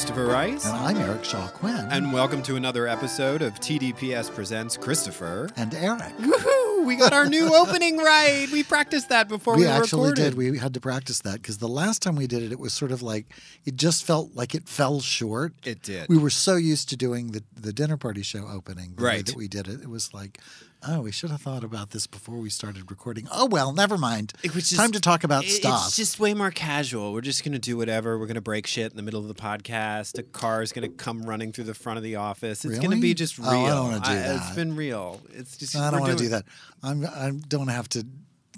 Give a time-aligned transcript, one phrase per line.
[0.00, 0.64] Christopher Rice.
[0.64, 1.86] And I'm Eric Shaw Quinn.
[1.90, 5.50] And welcome to another episode of TDPS Presents Christopher.
[5.58, 6.16] And Eric.
[6.16, 6.86] Woohoo!
[6.86, 8.48] We got our new opening right.
[8.50, 10.22] We practiced that before we, we actually recorded.
[10.30, 10.34] did.
[10.38, 12.92] We had to practice that because the last time we did it, it was sort
[12.92, 13.26] of like
[13.66, 15.52] it just felt like it fell short.
[15.66, 16.08] It did.
[16.08, 19.26] We were so used to doing the the dinner party show opening, the Right.
[19.26, 19.82] that we did it.
[19.82, 20.38] It was like,
[20.86, 23.26] oh, we should have thought about this before we started recording.
[23.32, 24.32] Oh well, never mind.
[24.42, 25.86] It was just, Time to talk about It- stuff.
[25.88, 27.12] It's just way more casual.
[27.12, 28.18] We're just going to do whatever.
[28.18, 30.18] We're going to break shit in the middle of the podcast.
[30.18, 32.64] A car is going to come running through the front of the office.
[32.64, 33.48] It's going to be just real.
[33.48, 34.36] Oh, I don't wanna do It's that.
[34.48, 35.20] It's been real.
[35.30, 36.44] It's just I don't want to do that.
[36.82, 38.06] I'm I don't have to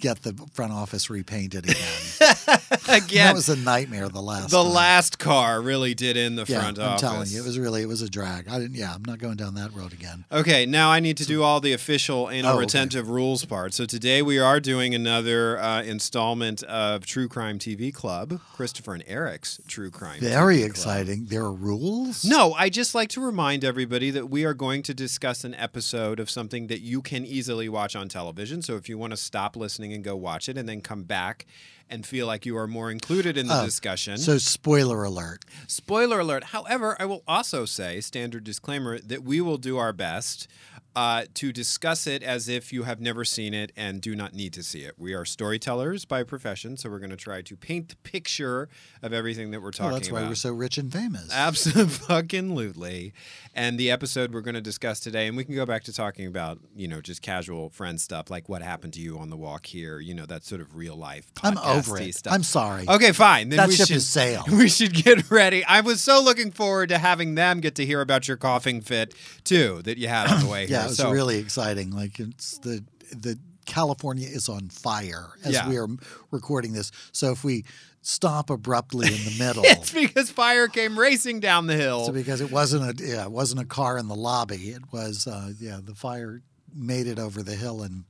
[0.03, 1.77] get the front office repainted again.
[2.89, 4.73] Again, that was a nightmare the last the time.
[4.73, 7.01] last car really did in the yeah, front I'm office.
[7.01, 8.49] telling you, it was really it was a drag.
[8.49, 8.75] I didn't.
[8.75, 10.25] Yeah, I'm not going down that road again.
[10.31, 12.61] Okay, now I need to do all the official anal Oh, okay.
[12.61, 13.73] retentive rules part.
[13.73, 19.05] So today we are doing another uh, installment of True Crime TV Club, Christopher and
[19.07, 20.21] Eric's True Crime.
[20.21, 20.71] Very TV Club.
[20.71, 21.25] exciting.
[21.27, 22.25] There are rules.
[22.25, 26.19] No, I just like to remind everybody that we are going to discuss an episode
[26.21, 28.61] of something that you can easily watch on television.
[28.63, 31.47] So if you want to stop listening and go watch it and then come back
[31.89, 34.17] and feel like you are more included in the Oh, discussion.
[34.17, 35.45] So spoiler alert.
[35.67, 36.45] Spoiler alert.
[36.45, 40.49] However, I will also say, standard disclaimer, that we will do our best
[40.95, 44.53] uh, to discuss it as if you have never seen it and do not need
[44.53, 44.95] to see it.
[44.99, 48.69] We are storytellers by profession, so we're going to try to paint the picture
[49.03, 50.29] of everything that we're talking Well, that's why about.
[50.31, 51.31] we're so rich and famous.
[51.33, 53.13] Absolutely.
[53.55, 56.27] And the episode we're going to discuss today, and we can go back to talking
[56.27, 59.67] about, you know, just casual friend stuff, like what happened to you on the walk
[59.67, 62.15] here, you know, that sort of real life I'm over it.
[62.15, 62.33] stuff.
[62.33, 62.85] I'm sorry.
[62.89, 63.49] Okay, fine.
[63.51, 64.51] Then That ship should, has sailed.
[64.63, 65.65] We should get ready.
[65.65, 69.15] I was so looking forward to having them get to hear about your coughing fit
[69.45, 70.82] too that you had on the way here.
[70.83, 71.91] Yeah, it was so, really exciting.
[71.91, 75.69] Like it's the the California is on fire as Yeah.
[75.69, 75.89] we are
[76.31, 76.91] recording this.
[77.13, 77.65] So if we
[78.01, 82.05] stop abruptly in the middle, it's because fire came racing down the hill.
[82.07, 84.71] so because it wasn't a yeah, it wasn't a car in the lobby.
[84.71, 86.43] It was uh, yeah, the fire
[86.75, 88.05] made it over the hill and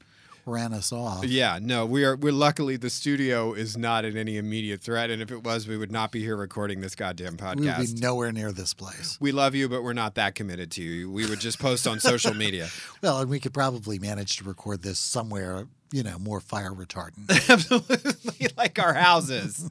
[0.44, 1.24] ran us off.
[1.24, 2.16] Yeah, no, we are.
[2.16, 5.76] We're luckily the studio is not in any immediate threat, and if it was, we
[5.76, 7.78] would not be here recording this goddamn podcast.
[7.78, 9.18] We would be nowhere near this place.
[9.20, 11.10] We love you, but we're not that committed to you.
[11.10, 12.68] We would just post on social media.
[13.02, 17.28] Well, and we could probably manage to record this somewhere, you know, more fire retardant.
[17.50, 19.68] Absolutely, like our houses.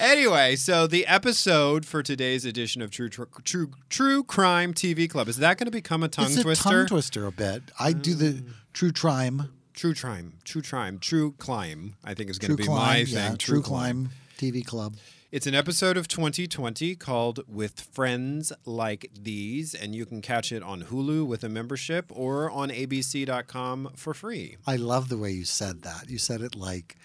[0.00, 5.28] anyway, so the episode for today's edition of True True True, True Crime TV Club
[5.28, 6.68] is that going to become a tongue it's a twister?
[6.70, 7.62] tongue twister a bit.
[7.78, 8.50] I do the mm.
[8.72, 11.94] true crime, True Crime, True Crime, True Climb.
[12.02, 13.36] I think is going to be climb, my yeah, thing.
[13.36, 14.96] true climb TV club.
[15.30, 20.64] It's an episode of 2020 called With Friends Like These, and you can catch it
[20.64, 24.56] on Hulu with a membership or on abc.com for free.
[24.66, 26.10] I love the way you said that.
[26.10, 26.96] You said it like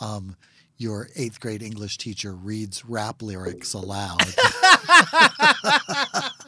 [0.00, 0.36] um,
[0.76, 4.20] your eighth grade English teacher reads rap lyrics aloud.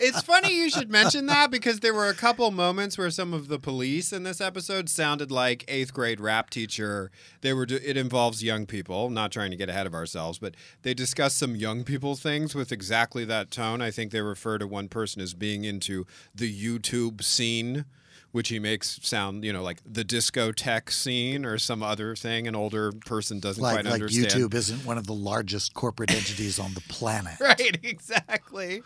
[0.00, 3.48] It's funny you should mention that because there were a couple moments where some of
[3.48, 7.10] the police in this episode sounded like eighth grade rap teacher.
[7.40, 7.64] They were.
[7.64, 9.10] It involves young people.
[9.10, 12.72] Not trying to get ahead of ourselves, but they discuss some young people things with
[12.72, 13.80] exactly that tone.
[13.80, 17.84] I think they refer to one person as being into the YouTube scene.
[18.32, 22.56] Which he makes sound, you know, like the discotheque scene or some other thing an
[22.56, 24.26] older person doesn't like quite like understand.
[24.28, 27.34] YouTube isn't one of the largest corporate entities on the planet.
[27.40, 28.82] Right, exactly.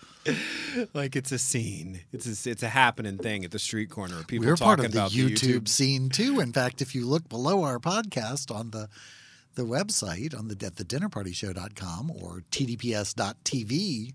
[0.94, 2.00] like it's a scene.
[2.12, 4.24] It's a, it's a happening thing at the street corner.
[4.24, 5.68] People We're talking part of the about YouTube, the YouTube.
[5.68, 6.40] scene too.
[6.40, 8.88] In fact, if you look below our podcast on the
[9.54, 14.12] the website on the at the dinnerpartyshow.com or tdps.tv,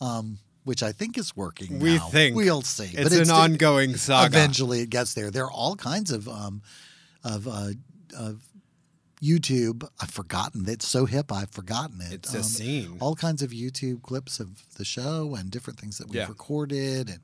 [0.00, 1.78] um, which I think is working.
[1.78, 2.08] We now.
[2.08, 2.34] think.
[2.36, 2.90] we'll see.
[2.92, 4.26] It's an ongoing saga.
[4.26, 5.30] Eventually, it gets there.
[5.30, 6.60] There are all kinds of um,
[7.24, 7.68] of, uh,
[8.18, 8.42] of
[9.22, 9.88] YouTube.
[10.00, 10.68] I've forgotten.
[10.68, 11.30] It's so hip.
[11.32, 12.12] I've forgotten it.
[12.12, 12.96] It's a Um, scene.
[13.00, 16.28] All kinds of YouTube clips of the show and different things that we've Yeah.
[16.28, 17.20] recorded and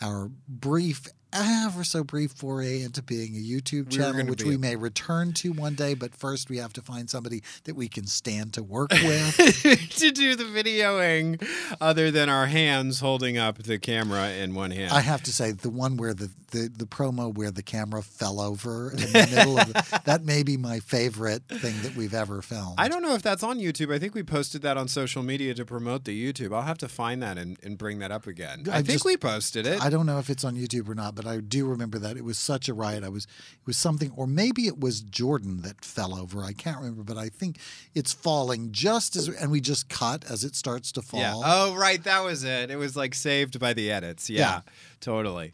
[0.00, 4.76] our brief, ever so brief foray into being a YouTube channel, which we a- may
[4.76, 5.94] return to one day.
[5.94, 9.36] But first, we have to find somebody that we can stand to work with.
[9.36, 11.46] to do the videoing,
[11.80, 14.92] other than our hands holding up the camera in one hand.
[14.92, 18.40] I have to say, the one where the, the, the promo where the camera fell
[18.40, 22.42] over in the middle of the, that may be my favorite thing that we've ever
[22.42, 22.74] filmed.
[22.78, 23.92] I don't know if that's on YouTube.
[23.94, 26.54] I think we posted that on social media to promote the YouTube.
[26.54, 28.64] I'll have to find that and, and bring that up again.
[28.68, 29.82] I, I think just- we posted it.
[29.82, 32.22] I don't know if it's on YouTube or not, but I do remember that it
[32.22, 33.02] was such a riot.
[33.02, 36.44] I was it was something, or maybe it was Jordan that fell over.
[36.44, 37.58] I can't remember, but I think
[37.92, 41.18] it's falling just as, and we just cut as it starts to fall.
[41.18, 41.32] Yeah.
[41.34, 42.00] Oh, right.
[42.04, 42.70] That was it.
[42.70, 44.30] It was like saved by the edits.
[44.30, 44.60] Yeah, Yeah.
[45.00, 45.52] Totally.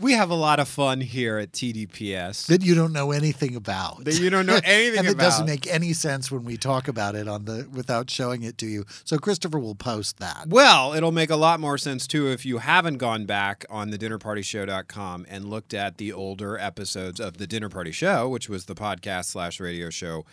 [0.00, 2.46] We have a lot of fun here at TDPS.
[2.46, 4.04] That you don't know anything about.
[4.04, 5.06] That you don't know anything about.
[5.06, 8.42] and it doesn't make any sense when we talk about it on the without showing
[8.42, 8.84] it to you.
[9.04, 10.46] So Christopher will post that.
[10.48, 13.98] Well, it'll make a lot more sense too if you haven't gone back on the
[13.98, 18.74] dinnerpartyshow.com and looked at the older episodes of the Dinner Party Show, which was the
[18.74, 20.24] podcast slash radio show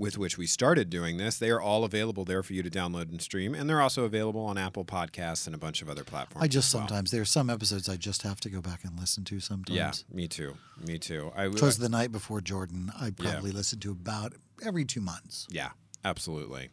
[0.00, 1.38] with which we started doing this.
[1.38, 4.40] They are all available there for you to download and stream, and they're also available
[4.40, 6.42] on Apple Podcasts and a bunch of other platforms.
[6.42, 6.80] I just well.
[6.80, 9.76] sometimes there are some episodes I just have to go back and listen to sometimes.
[9.76, 10.54] Yeah, me too.
[10.84, 11.30] Me too.
[11.36, 12.90] I Twas the night before Jordan.
[12.98, 14.32] I probably listened to about
[14.64, 15.46] every two months.
[15.50, 15.70] Yeah,
[16.02, 16.70] absolutely.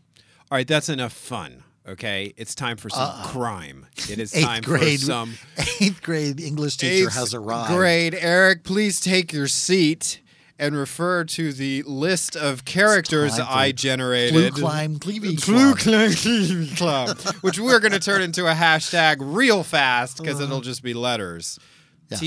[0.49, 1.63] All right, that's enough fun.
[1.85, 3.27] Okay, it's time for some uh-uh.
[3.27, 3.87] crime.
[4.09, 5.33] It is time grade for some
[5.81, 7.73] eighth grade English teacher has arrived.
[7.73, 10.21] Grade, Eric, please take your seat
[10.59, 14.53] and refer to the list of characters I generated.
[14.53, 15.77] climb Club.
[15.77, 20.83] Climb Club, which we're going to turn into a hashtag real fast because it'll just
[20.83, 21.59] be letters.
[21.59, 21.67] Uh-huh.
[22.09, 22.17] Yeah.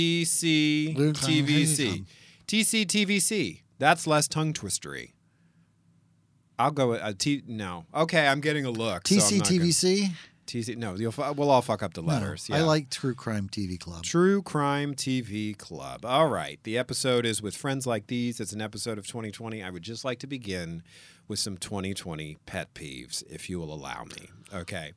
[0.95, 2.05] Flu Climb TV
[2.47, 3.61] TCTVC.
[3.79, 5.13] That's less tongue twistery.
[6.59, 7.43] I'll go with uh, T.
[7.47, 7.87] No.
[7.95, 9.09] Okay, I'm getting a look.
[9.09, 10.11] so I'm gonna- TCTVC.
[10.51, 10.77] TC.
[10.77, 12.49] No, you'll, we'll all fuck up the No, letters.
[12.53, 14.03] I like True Crime TV Club.
[14.03, 16.05] True Crime TV Club.
[16.05, 16.59] All right.
[16.65, 18.41] The episode is with friends like these.
[18.41, 19.63] It's an episode of 2020.
[19.63, 20.83] I would just like to begin
[21.29, 24.29] with some 2020 pet peeves, if you will allow me.
[24.53, 24.93] Okay.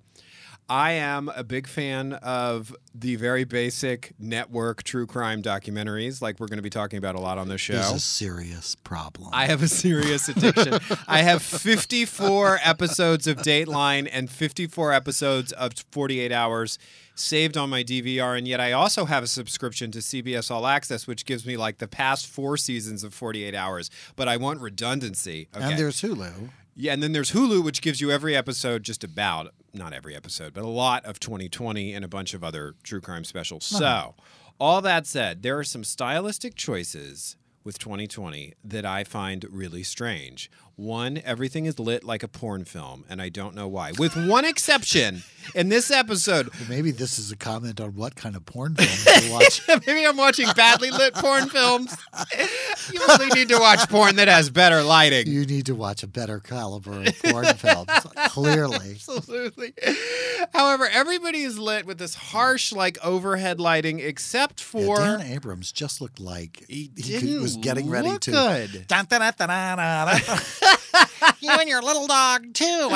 [0.70, 6.48] I am a big fan of the very basic network true crime documentaries, like we're
[6.48, 7.74] going to be talking about a lot on this show.
[7.74, 9.30] There's a serious problem.
[9.34, 10.80] I have a serious addiction.
[11.08, 16.80] I have 54 episodes of Dateline and 54 episodes of 48 Hours
[17.16, 21.06] saved on my DVR, and yet I also have a subscription to CBS All Access,
[21.06, 23.92] which gives me like the past four seasons of 48 Hours.
[24.16, 25.50] But I want redundancy.
[25.56, 25.64] Okay.
[25.64, 26.50] And there's Hulu.
[26.76, 30.54] Yeah, and then there's Hulu, which gives you every episode, just about, not every episode,
[30.54, 33.72] but a lot of 2020 and a bunch of other true crime specials.
[33.72, 33.80] Uh-huh.
[33.80, 34.16] So,
[34.60, 40.50] all that said, there are some stylistic choices with 2020 that I find really strange.
[40.76, 43.92] One, everything is lit like a porn film, and I don't know why.
[44.00, 45.22] With one exception,
[45.54, 49.32] in this episode, Maybe this is a comment on what kind of porn film you
[49.32, 49.62] watch.
[49.86, 51.96] maybe I'm watching badly lit porn films.
[52.92, 55.28] You really need to watch porn that has better lighting.
[55.28, 57.90] You need to watch a better caliber of porn films.
[58.30, 58.94] Clearly.
[58.94, 59.74] Absolutely.
[60.54, 65.72] However, everybody is lit with this harsh, like overhead lighting, except Yeah, for Dan Abrams
[65.72, 68.32] just looked like he, could- didn't was getting ready to.
[68.32, 68.88] Good.
[71.40, 72.90] You and your little dog too.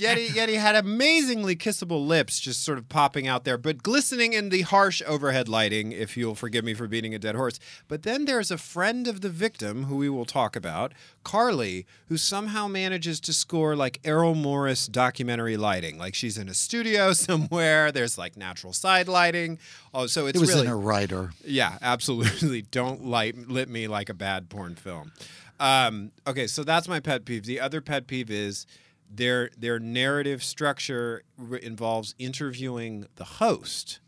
[0.00, 3.82] yet, he, yet he had amazingly kissable lips, just sort of popping out there, but
[3.82, 5.92] glistening in the harsh overhead lighting.
[5.92, 7.58] If you'll forgive me for beating a dead horse.
[7.88, 10.92] But then there's a friend of the victim who we will talk about,
[11.24, 16.54] Carly, who somehow manages to score like Errol Morris documentary lighting, like she's in a
[16.54, 17.92] studio somewhere.
[17.92, 19.58] There's like natural side lighting.
[19.92, 21.32] Oh, so it's it was really in a writer.
[21.44, 22.62] Yeah, absolutely.
[22.70, 25.12] Don't light lit me like a bad porn film.
[25.58, 27.44] Um, okay, so that's my pet peeve.
[27.46, 28.66] The other pet peeve is
[29.10, 34.00] their their narrative structure r- involves interviewing the host,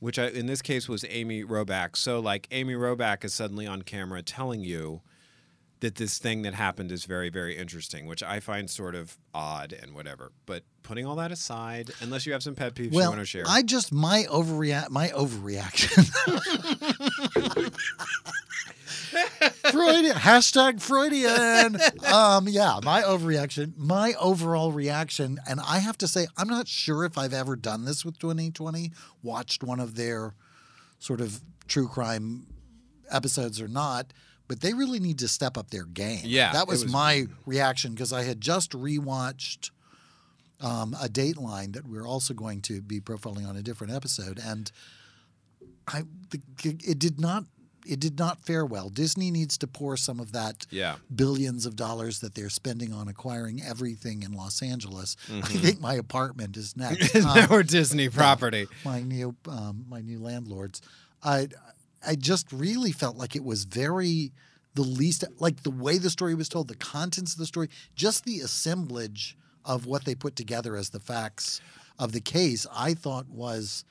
[0.00, 1.96] which I, in this case was Amy Robach.
[1.96, 5.00] So like Amy Robach is suddenly on camera telling you
[5.80, 9.72] that this thing that happened is very very interesting, which I find sort of odd
[9.72, 10.32] and whatever.
[10.46, 13.44] But putting all that aside, unless you have some pet peeves you want to share.
[13.48, 16.08] I just my overreact my overreaction.
[19.70, 21.78] Freudian hashtag Freudian.
[22.12, 27.04] Um, yeah, my overreaction, my overall reaction, and I have to say, I'm not sure
[27.04, 28.90] if I've ever done this with 2020.
[29.22, 30.34] Watched one of their
[30.98, 32.46] sort of true crime
[33.10, 34.12] episodes or not,
[34.48, 36.20] but they really need to step up their game.
[36.24, 39.70] Yeah, that was, was- my reaction because I had just rewatched
[40.60, 44.70] um, a Dateline that we're also going to be profiling on a different episode, and
[45.88, 47.44] I the, it did not
[47.86, 48.88] it did not fare well.
[48.88, 50.96] Disney needs to pour some of that yeah.
[51.14, 55.16] billions of dollars that they're spending on acquiring everything in Los Angeles.
[55.28, 55.58] I Mm-hmm.
[55.58, 57.14] think my apartment is next.
[57.14, 58.66] Is Um, now a Disney property.
[58.84, 60.80] my new um, my new landlords.
[61.22, 61.48] I
[62.06, 64.32] I just really felt like it was very
[64.74, 68.24] the least like the way the story was told, the contents of the story, just
[68.24, 71.60] the assemblage of what they put together as the facts
[71.98, 72.66] of the case.
[72.74, 73.84] I thought was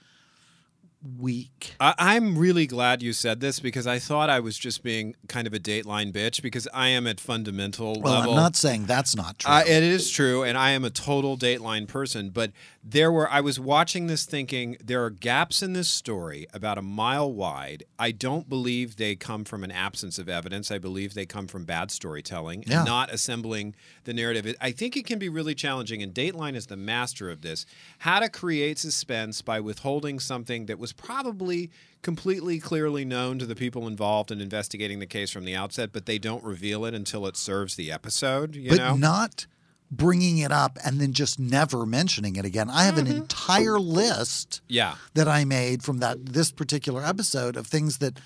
[1.17, 1.73] weak.
[1.79, 5.47] I, I'm really glad you said this because I thought I was just being kind
[5.47, 8.31] of a Dateline bitch because I am at fundamental Well, level.
[8.31, 9.51] I'm not saying that's not true.
[9.51, 12.29] Uh, it is true, and I am a total Dateline person.
[12.29, 12.51] But
[12.83, 16.81] there were, I was watching this thinking there are gaps in this story about a
[16.83, 17.83] mile wide.
[17.97, 20.71] I don't believe they come from an absence of evidence.
[20.71, 22.79] I believe they come from bad storytelling Yeah.
[22.79, 24.55] and not assembling the narrative.
[24.61, 27.65] I think it can be really challenging, and Dateline is the master of this
[27.99, 31.69] how to create suspense by withholding something that was probably
[32.01, 36.05] completely clearly known to the people involved in investigating the case from the outset, but
[36.05, 38.55] they don't reveal it until it serves the episode.
[38.55, 38.95] You but know?
[38.95, 39.45] not
[39.91, 42.69] bringing it up and then just never mentioning it again.
[42.69, 43.07] I have Mm-hmm.
[43.11, 44.95] an entire list Yeah.
[45.15, 48.19] that I made from that this particular episode of things that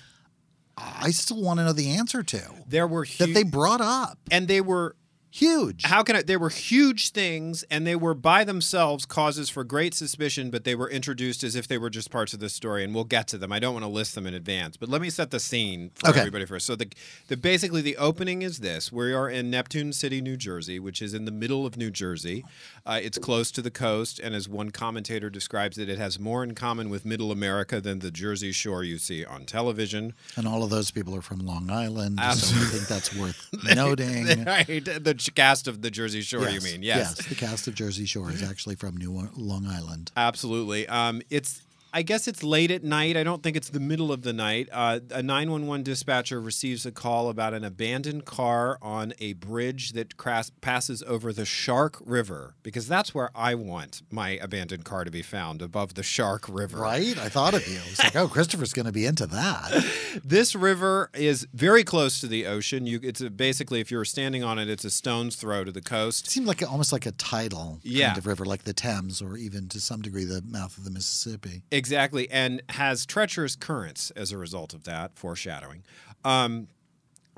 [0.78, 4.18] I still want to know the answer to There were that they brought up.
[4.30, 4.94] and they were
[5.38, 5.82] Huge.
[5.84, 6.22] how can I?
[6.22, 10.74] They were huge things, and they were by themselves causes for great suspicion, but they
[10.74, 13.38] were introduced as if they were just parts of the story, and we'll get to
[13.38, 13.52] them.
[13.52, 16.08] I don't want to list them in advance, but let me set the scene for
[16.08, 16.20] Okay.
[16.20, 16.64] everybody first.
[16.66, 16.88] So the,
[17.28, 21.12] the basically the opening is this: we are in Neptune City, New Jersey, which is
[21.12, 22.44] in the middle of New Jersey.
[22.86, 26.44] Uh, it's close to the coast, and as one commentator describes it, it has more
[26.44, 30.14] in common with Middle America than the Jersey Shore you see on television.
[30.36, 32.18] and all of those people are from Long Island.
[32.20, 34.44] So I think that's worth noting.
[34.44, 36.82] right, the cast of the Jersey Shore, you mean?
[36.82, 37.26] Yes.
[37.26, 40.12] The cast of Jersey Shore is actually from New Long Island.
[40.16, 40.88] Absolutely.
[40.88, 41.62] Um, it's.
[41.96, 43.16] I guess it's late at night.
[43.16, 44.68] I don't think it's the middle of the night.
[44.70, 50.18] Uh, a 911 dispatcher receives a call about an abandoned car on a bridge that
[50.18, 55.10] cras- passes over the Shark River, because that's where I want my abandoned car to
[55.10, 56.76] be found, above the Shark River.
[56.76, 57.16] Right?
[57.18, 57.80] I thought of you.
[57.90, 59.84] It's like, oh, Christopher's going to be into that.
[60.24, 62.86] This river is very close to the ocean.
[62.86, 65.80] You, it's a, basically, if you're standing on it, it's a stone's throw to the
[65.80, 66.30] It coast.
[66.30, 68.06] seemed like a, almost like a tidal Yeah.
[68.08, 70.90] kind of river, like the Thames, or even to some degree the mouth of the
[70.90, 71.62] Mississippi.
[71.70, 75.82] Exactly, and has treacherous currents as a result of that, foreshadowing.
[76.24, 76.68] Um,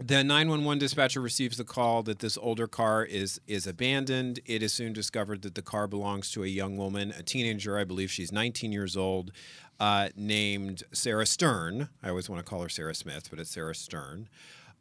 [0.00, 4.38] the 911 dispatcher receives the call that this older car is is abandoned.
[4.47, 7.83] It is soon discovered that the car belongs to a young woman, a teenager, I
[7.83, 9.33] believe she's 19 years old,
[9.81, 11.88] uh, named Sarah Stern.
[12.00, 14.28] I always want to call her Sarah Smith, but it's Sarah Stern.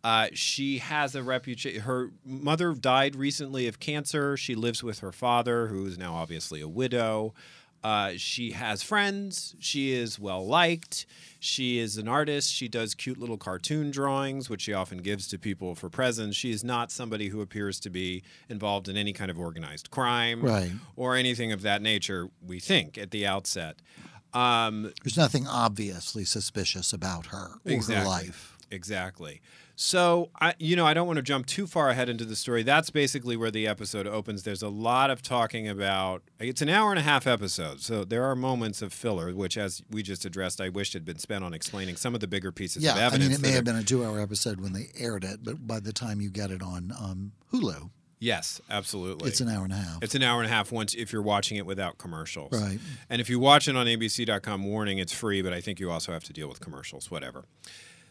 [0.03, 1.81] Uh, she has a reputation.
[1.81, 4.37] Her mother died recently of cancer.
[4.37, 7.33] She lives with her father, who is now obviously a widow.
[7.87, 9.55] Uh, she has friends.
[9.59, 11.05] She is well liked.
[11.39, 12.51] She is an artist.
[12.51, 16.35] She does cute little cartoon drawings, which she often gives to people for presents.
[16.35, 20.41] She is not somebody who appears to be involved in any kind of organized crime
[20.41, 20.71] Right.
[20.97, 23.77] or anything of that nature, we think, at the outset.
[24.33, 28.57] Um, There's nothing obviously suspicious about her or her life.
[28.69, 29.39] Exactly.
[29.79, 32.63] So, I, you know, I don't want to jump too far ahead into the story.
[32.63, 34.41] That's basically where the episode opens.
[34.41, 36.23] There's a lot of talking about.
[36.39, 39.83] It's an hour and a half episode, so there are moments of filler, which, as
[39.91, 42.83] we just addressed, I wished had been spent on explaining some of the bigger pieces
[42.83, 43.25] Yeah, of evidence.
[43.25, 45.79] I mean, it may have been a two-hour episode when they aired it, but by
[45.79, 49.29] the time you get it on um, Hulu, Yes, absolutely.
[49.29, 49.99] it's an hour and a half.
[50.01, 52.51] It's an hour and a half once if you're watching it without commercials.
[52.51, 52.79] Right.
[53.11, 56.13] And if you watch it on ABC.com, warning, it's free, but I think you also
[56.13, 57.45] have to deal with commercials, whatever.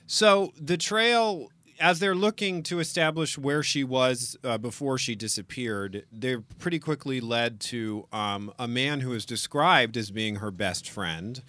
[0.06, 1.48] So the trail,
[1.80, 7.20] as they're looking to establish where she was uh, before she disappeared, they're pretty quickly
[7.20, 11.42] led to um, a man who is described as being her best friend.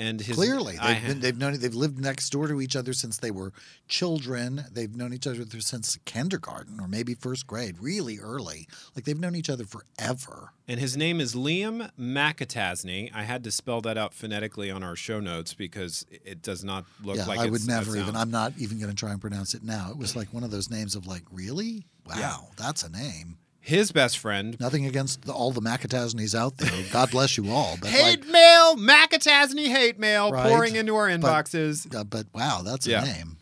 [0.00, 3.18] And his Clearly, they've, been, they've known they've lived next door to each other since
[3.18, 3.52] they were
[3.88, 4.64] children.
[4.70, 8.68] They've known each other since kindergarten or maybe first grade, really early.
[8.94, 10.52] Like they've known each other forever.
[10.68, 13.10] And his name is Liam McAtasney.
[13.12, 16.84] I had to spell that out phonetically on our show notes because it does not
[17.02, 17.26] look like.
[17.26, 18.14] yeah, like I would never even.
[18.14, 19.90] I'm not even going to try and pronounce it now.
[19.90, 21.86] It was like one of those names of like, really?
[22.06, 22.36] Wow, Yeah.
[22.56, 23.38] that's a name.
[23.68, 24.58] His best friend.
[24.58, 26.70] Nothing against the, all the McAtasneys out there.
[26.90, 27.76] God bless you all.
[27.78, 30.48] But Hate like, mail, McAtasney hate mail Right.
[30.48, 31.94] pouring into our But- inboxes.
[31.94, 33.02] uh, but wow, that's Yeah.
[33.02, 33.36] a name.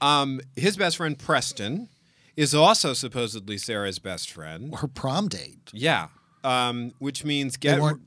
[0.00, 1.88] Um, his best friend Preston
[2.36, 4.74] is also supposedly Sarah's best friend.
[4.76, 5.70] Her prom date.
[5.72, 6.08] Yeah,
[6.42, 8.00] um, which means They get weren't.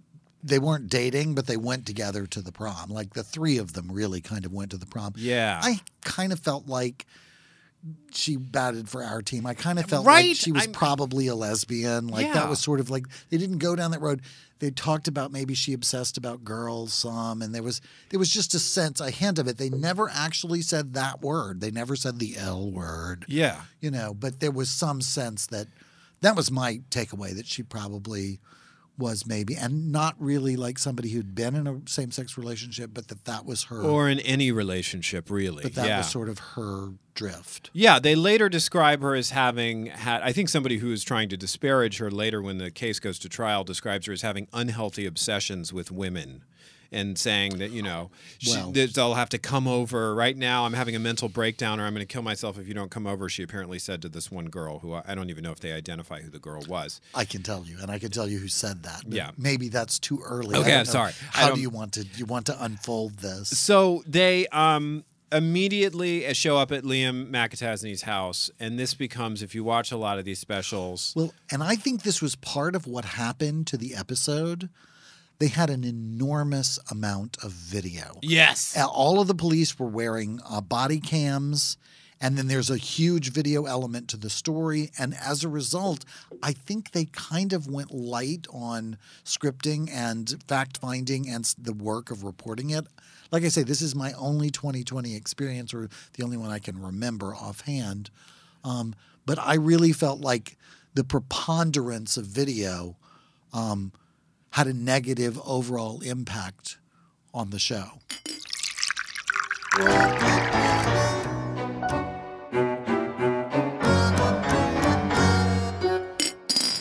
[0.44, 2.90] They weren't dating, but they went together to the prom.
[2.90, 5.14] Like the three of them really kind of went to the prom.
[5.18, 5.60] yeah.
[5.62, 7.06] I kind of felt like
[8.12, 9.46] she batted for our team.
[9.46, 12.08] I kind of felt Right, like she was I'm- probably a lesbian.
[12.08, 12.34] Like Yeah.
[12.34, 14.22] that was sort of like they didn't go down that road.
[14.60, 17.80] They talked about maybe she obsessed about girls some, and there was
[18.10, 19.58] there was just a sense, a hint of it.
[19.58, 21.62] They never actually said that word.
[21.62, 23.26] They never said the L word.
[23.28, 23.62] yeah.
[23.80, 25.68] You know, but there was some sense that
[26.22, 28.40] that was my takeaway that she probably
[28.98, 33.26] was maybe and not really like somebody who'd been in a same-sex relationship but that
[33.26, 35.64] that was her Or in any relationship, really.
[35.64, 35.98] but that yeah.
[36.00, 40.22] was sort of her drift Yeah, they later describe her as having had.
[40.22, 43.30] I think somebody who is trying to disparage her later when the case goes to
[43.30, 46.44] trial describes her as having unhealthy obsessions with women.
[46.92, 50.66] And saying that you know she, Well- that they'll have to come over right now.
[50.66, 53.08] I'm having a mental breakdown, or I'm going to kill myself if you don't come
[53.08, 53.30] over.
[53.30, 55.72] She apparently said to this one girl, who I I don't even know if they
[55.74, 57.02] identify who the girl was.
[57.16, 59.04] I can tell you, and I can tell you who said that.
[59.08, 59.32] Yeah.
[59.38, 60.56] maybe that's too early.
[60.56, 60.92] Okay, don't I'm know.
[60.92, 61.14] sorry.
[61.32, 63.50] How don't- you want to you want to unfold this?
[63.50, 69.56] So they um, immediately uh, show up at Liam McAtasney's house, and this becomes, if
[69.56, 72.86] you watch a lot of these specials, Well, and I think this was part of
[72.88, 74.70] what happened to the episode.
[75.40, 78.20] They had an enormous amount of video.
[78.22, 81.78] yes, All of the police were wearing uh, body cams,
[82.20, 84.90] and then there's a huge video element to the story.
[84.98, 86.04] And as a result,
[86.42, 92.10] I think they kind of went light on scripting and fact finding and the work
[92.10, 92.88] of reporting it.
[93.32, 96.82] Like I say, this is my only 2020 experience, or the only one I can
[96.82, 98.10] remember offhand.
[98.64, 98.96] Um,
[99.28, 100.58] but I really felt like
[100.96, 102.96] the preponderance of video
[103.54, 103.92] um,
[104.58, 106.80] had a negative overall impact
[107.32, 108.00] on the show.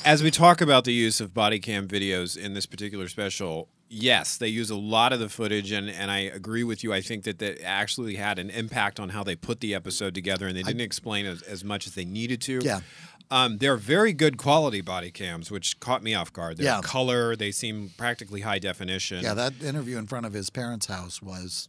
[0.07, 4.37] as we talk about the use of body cam videos in this particular special, yes,
[4.37, 6.95] they use a lot of the footage, and, and I agree with you.
[6.95, 10.47] I think that that actually had an impact on how they put the episode together,
[10.47, 12.61] and they didn't explain as, as much as they needed to.
[12.63, 12.81] Yeah.
[13.31, 16.59] Um, they're very good quality body cams, which caught me off guard.
[16.59, 16.81] They're Yeah.
[16.83, 19.23] color, they seem practically high definition.
[19.25, 21.69] Yeah, that interview in front of his parents' house was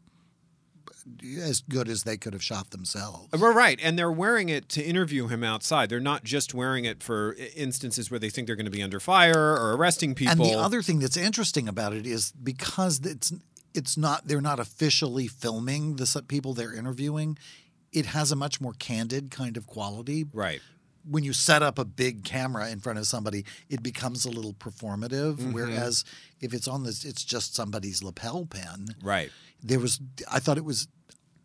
[1.42, 3.30] as good as they could have shot themselves.
[3.32, 5.90] We're right, and they're wearing it to interview him outside.
[5.90, 9.00] They're not just wearing it for instances where they think they're going to be under
[9.00, 10.34] fire or arresting people.
[10.34, 13.32] And the other thing that's interesting about it is because it's
[13.74, 17.38] it's not they're not officially filming the people they're interviewing.
[17.94, 20.26] It has a much more candid kind of quality.
[20.34, 20.62] right.
[21.10, 24.54] When you set up a big camera in front of somebody, it becomes a little
[24.54, 25.36] performative.
[25.38, 25.54] Mm-hmm.
[25.54, 26.04] Whereas
[26.42, 28.88] if it's on this, it's just somebody's lapel pin.
[29.04, 29.32] Right.
[29.64, 30.00] There was,
[30.32, 30.88] I thought it was,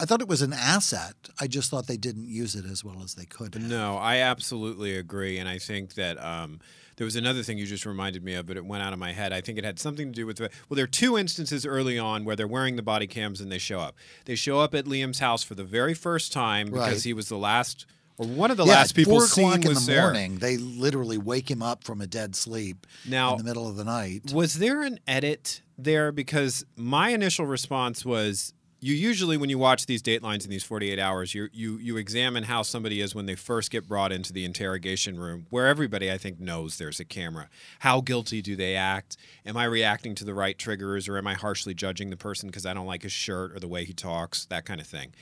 [0.01, 1.15] I thought it was an asset.
[1.41, 3.55] I just thought they didn't use it as well as they could.
[3.55, 3.63] have.
[3.63, 6.59] No, I absolutely agree, and I think that um,
[6.97, 9.13] there was another thing you just reminded me of, but it went out of my
[9.13, 9.33] head.
[9.33, 12.01] I think it had something to do with the, well, there are two instances early
[12.01, 13.95] on where they're wearing the body cams and they show up.
[14.25, 17.03] They show up at Liam's house for the very first time because Right.
[17.05, 17.87] he was the last
[18.19, 20.39] or one of the yeah, last people four o'clock in the morning.
[20.39, 23.85] They literally wake him up from a dead sleep Now- in the middle of the
[23.85, 24.33] night.
[24.33, 26.13] Was there an edit there?
[26.13, 28.55] Because my initial response was
[28.85, 32.43] you usually when you watch these datelines in these 48 hours you you you examine
[32.43, 36.19] how somebody is when they first get brought into the interrogation room where everybody I
[36.19, 40.35] think knows there's a camera how guilty do they act am I reacting to the
[40.35, 43.53] right triggers or am I harshly judging the person because I don't like his shirt
[43.53, 45.13] or the way he talks that kind of thing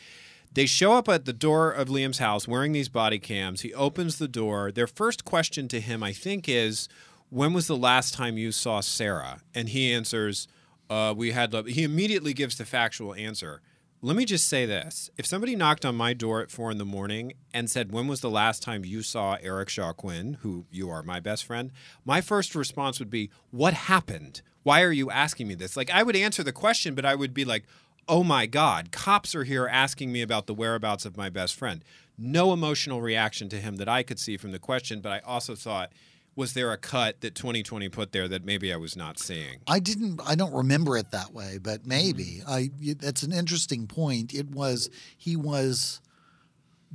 [0.52, 3.60] they show up at the door of Liam's house wearing these body cams.
[3.60, 4.72] He opens the door.
[4.72, 6.88] Their first question to him, I think, is,
[7.28, 10.48] "When was the last time you saw Sarah?" And he answers,
[10.88, 11.66] uh, "We had." Love.
[11.66, 13.62] He immediately gives the factual answer.
[14.02, 16.84] Let me just say this: If somebody knocked on my door at four in the
[16.84, 20.88] morning and said, "When was the last time you saw Eric Shaw Quinn, who you
[20.90, 21.70] are my best friend?"
[22.04, 24.42] my first response would be, "What happened?
[24.62, 27.34] Why are you asking me this?" Like I would answer the question, but I would
[27.34, 27.66] be like
[28.08, 31.84] oh my God, cops are here asking me about the whereabouts of my best friend.
[32.18, 35.54] No emotional reaction to him that I could see from the question, but I also
[35.54, 35.92] thought,
[36.36, 39.58] was there a cut that 2020 put there that maybe I was not seeing?
[39.66, 40.20] I didn't.
[40.24, 42.42] I don't remember it that way, but maybe.
[42.46, 42.70] I.
[42.80, 44.32] That's an interesting point.
[44.32, 46.00] It was he was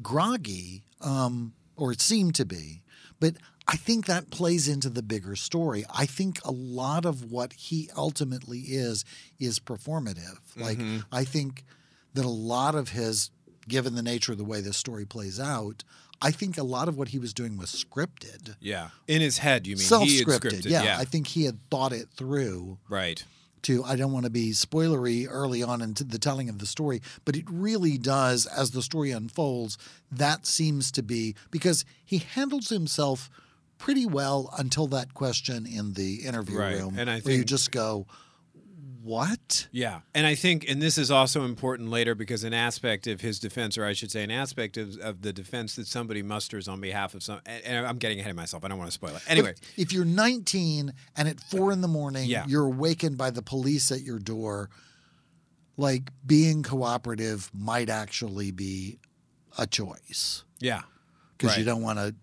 [0.02, 2.82] groggy, um, or it seemed to be,
[3.20, 3.36] but
[3.68, 5.86] I think that plays into the bigger story.
[5.94, 9.04] I think a lot of what he ultimately is
[9.40, 10.38] is performative.
[10.56, 11.00] Like mm-hmm.
[11.12, 11.64] I think
[12.14, 13.32] that a lot of his,
[13.68, 15.84] given the nature of the way this story plays out,
[16.22, 18.56] I think a lot of what he was doing was scripted.
[18.60, 18.90] Yeah.
[19.08, 19.84] In his head, you mean?
[19.84, 20.98] Self-scripted, scripted, yeah.
[21.00, 23.24] I think he had thought it through right.
[23.64, 27.02] to I don't want to be spoilery early on into the telling of the story,
[27.26, 29.78] but it really does as the story unfolds.
[30.12, 33.30] That seems to be because he handles himself
[33.78, 37.72] pretty well until that question in the interview Right, room, and I where you just
[37.72, 38.08] go,
[39.02, 40.00] "What?" Yeah.
[40.14, 43.78] And I think, and this is also important later because an aspect of his defense,
[43.78, 47.14] or I should say, an aspect of, of the defense that somebody musters on behalf
[47.14, 48.64] of some, and, I'm getting ahead of myself.
[48.66, 49.22] I don't want to spoil it.
[49.28, 49.54] Anyway.
[49.54, 52.46] But if you're 19 and at four in the morning, Yeah.
[52.48, 54.70] you're awakened by the police at your door,
[55.78, 58.98] like being cooperative might actually be
[59.58, 60.44] a choice.
[60.60, 60.82] yeah.
[61.38, 62.16] because you don't want to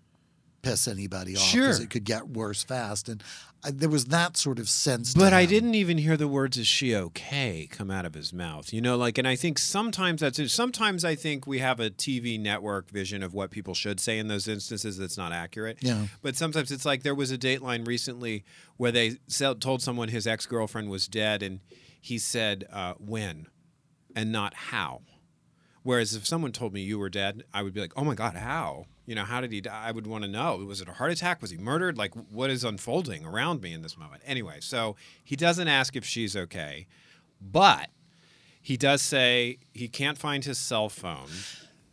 [0.63, 1.63] piss anybody off Sure.
[1.63, 3.09] because it could get worse fast.
[3.09, 3.23] And
[3.65, 5.13] I, there was that sort of sense.
[5.15, 8.73] But I didn't even hear the words "Is she okay?" come out of his mouth.
[8.73, 10.49] You know, like, and I think sometimes that's it.
[10.51, 14.29] Sometimes I think we have a TV network vision of what people should say in
[14.29, 15.79] those instances that's not accurate.
[15.81, 16.07] Yeah.
[16.23, 18.45] But sometimes it's like there was a Dateline recently
[18.79, 19.17] where they
[19.61, 21.61] told someone his ex girlfriend was dead, and
[22.01, 23.47] he said uh, when
[24.17, 25.03] and not how.
[25.85, 28.35] Whereas if someone told me you were dead, I would be like, oh my God,
[28.37, 28.87] how?
[29.07, 29.83] You know, how did he die?
[29.87, 30.57] I would want to know.
[30.59, 31.43] Was it a heart attack?
[31.43, 31.99] Was he murdered?
[31.99, 34.23] Like, what is unfolding around me in this moment?
[34.25, 36.87] Anyway, so he doesn't ask if she's okay,
[37.41, 37.91] but
[38.61, 41.29] he does say he can't find his cell phone,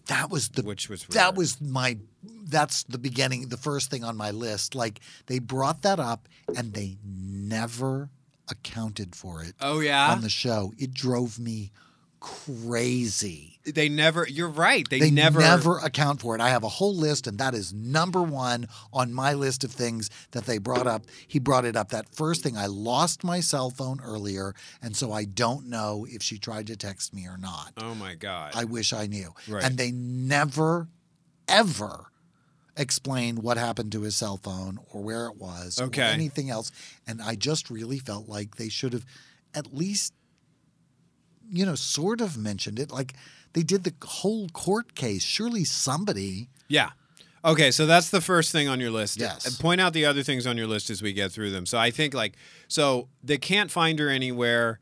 [0.06, 1.38] That was the which was that weird.
[1.38, 1.98] was my
[2.45, 6.74] that's the beginning the first thing on my list like they brought that up and
[6.74, 8.10] they never
[8.50, 11.72] accounted for it Oh yeah, on the show it drove me
[12.19, 14.25] crazy they never.
[14.27, 14.88] You're right.
[14.89, 15.39] They, they never.
[15.39, 19.13] never account for it i have a whole list and that is number one on
[19.13, 22.58] my list of things that they brought up he brought it up that first thing
[22.58, 26.75] i lost my cell phone earlier and so i don't know if she tried to
[26.75, 28.53] text me or not Oh my God.
[28.55, 29.34] I wish I knew.
[29.47, 29.63] Right.
[29.63, 30.88] And they never,
[31.47, 32.08] ever
[32.77, 36.01] explain what happened to his cell phone or where it was Okay.
[36.01, 36.71] or anything else.
[37.08, 39.05] And I just really felt like they should have
[39.53, 40.13] at least,
[41.51, 42.91] you know, sort of mentioned it.
[42.91, 43.13] Like
[43.53, 45.23] they did the whole court case.
[45.23, 46.49] Surely somebody.
[46.67, 46.91] Yeah.
[47.43, 49.19] Okay, so that's the first thing on your list.
[49.19, 49.45] Yes.
[49.45, 51.65] And Point out the other things on your list as we get through them.
[51.65, 52.33] So I think like
[52.67, 54.79] so they can't find her anywhere.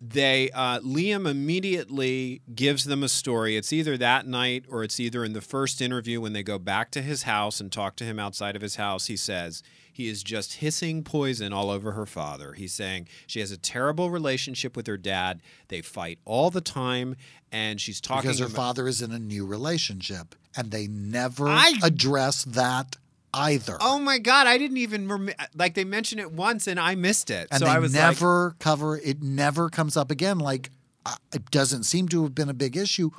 [0.00, 3.56] They uh, Liam immediately gives them a story.
[3.56, 6.90] It's either that night or it's either in the first interview when they go back
[6.92, 9.06] to his house and talk to him outside of his house.
[9.06, 12.52] He says he is just hissing poison all over her father.
[12.52, 15.42] He's saying she has a terrible relationship with her dad.
[15.66, 17.16] They fight all the time,
[17.50, 20.36] and she's talking Because her about- father is in a new relationship.
[20.56, 22.96] And they never I- address that
[23.34, 23.76] either.
[23.80, 27.30] Oh my god, I didn't even rem- like they mentioned it once and I missed
[27.30, 27.48] it.
[27.50, 30.70] and so I was like, never cover it never comes up again like
[31.06, 33.10] uh, it doesn't seem to have been a big issue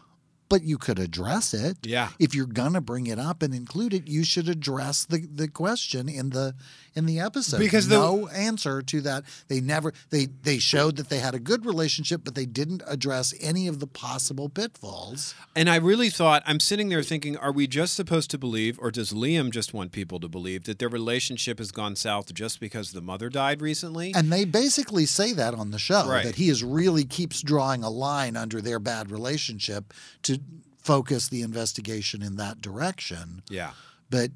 [0.50, 2.10] but you could address it Yeah.
[2.20, 6.10] if you're gonna bring it up and include it you should address the, the question
[6.10, 6.56] in the
[6.96, 11.10] in the episode Because the- no answer to that they never they they showed that
[11.10, 15.70] they had a good relationship but they didn't address any of the possible pitfalls and
[15.70, 19.12] I really thought I'm sitting there thinking, are we just supposed to believe, or does
[19.12, 23.02] Liam just want people to believe that their relationship has gone south just because the
[23.02, 24.14] mother died recently?
[24.16, 26.24] And they basically say that on the show Right.
[26.24, 30.39] that he is really keeps drawing a line under their bad relationship to
[30.82, 33.44] focus the investigation in that direction.
[33.50, 33.72] yeah.
[34.10, 34.32] But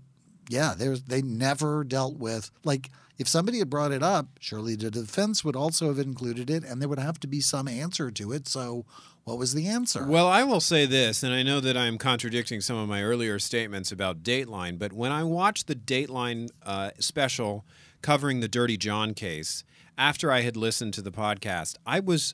[0.50, 4.92] yeah, there's they never dealt with like if somebody had brought it up, surely the
[4.92, 8.32] defense would also have included it and there would have to be some answer to
[8.32, 8.48] it.
[8.48, 8.86] So
[9.24, 10.06] what was the answer?
[10.06, 13.40] Well, I will say this, and I know that I'm contradicting some of my earlier
[13.40, 17.64] statements about Dateline, but when I watched the Dateline uh, special
[18.02, 19.64] covering the Dirty John case,
[19.98, 22.34] after I had listened to the podcast, I was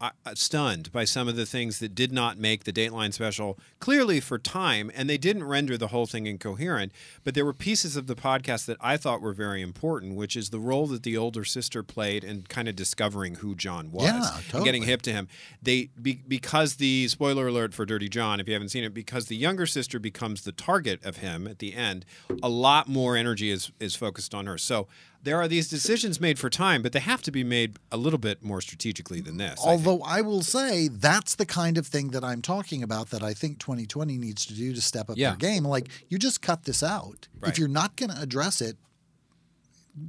[0.00, 4.20] uh, stunned by some of the things that did not make the Dateline special clearly
[4.20, 6.92] for time, and they didn't render the whole thing incoherent.
[7.24, 10.50] But there were pieces of the podcast that I thought were very important, which is
[10.50, 14.40] the role that the older sister played in kind of discovering who John was Yeah,
[14.54, 15.28] and getting hip to him.
[15.62, 19.26] They be, because the spoiler alert for Dirty John, if you haven't seen it, because
[19.26, 22.04] the younger sister becomes the target of him at the end,
[22.42, 24.58] a lot more energy is is focused on her.
[24.58, 24.86] So
[25.22, 28.18] there are these decisions made for time, but they have to be made a little
[28.18, 29.60] bit more strategically than this.
[29.64, 29.68] I.
[29.70, 33.34] Although I will say that's the kind of thing that I'm talking about that I
[33.34, 35.30] think 2020 needs to do to step up Yeah.
[35.30, 35.64] their game.
[35.64, 37.28] Like you just cut this out.
[37.40, 37.50] Right.
[37.52, 38.76] If you're not going to address it,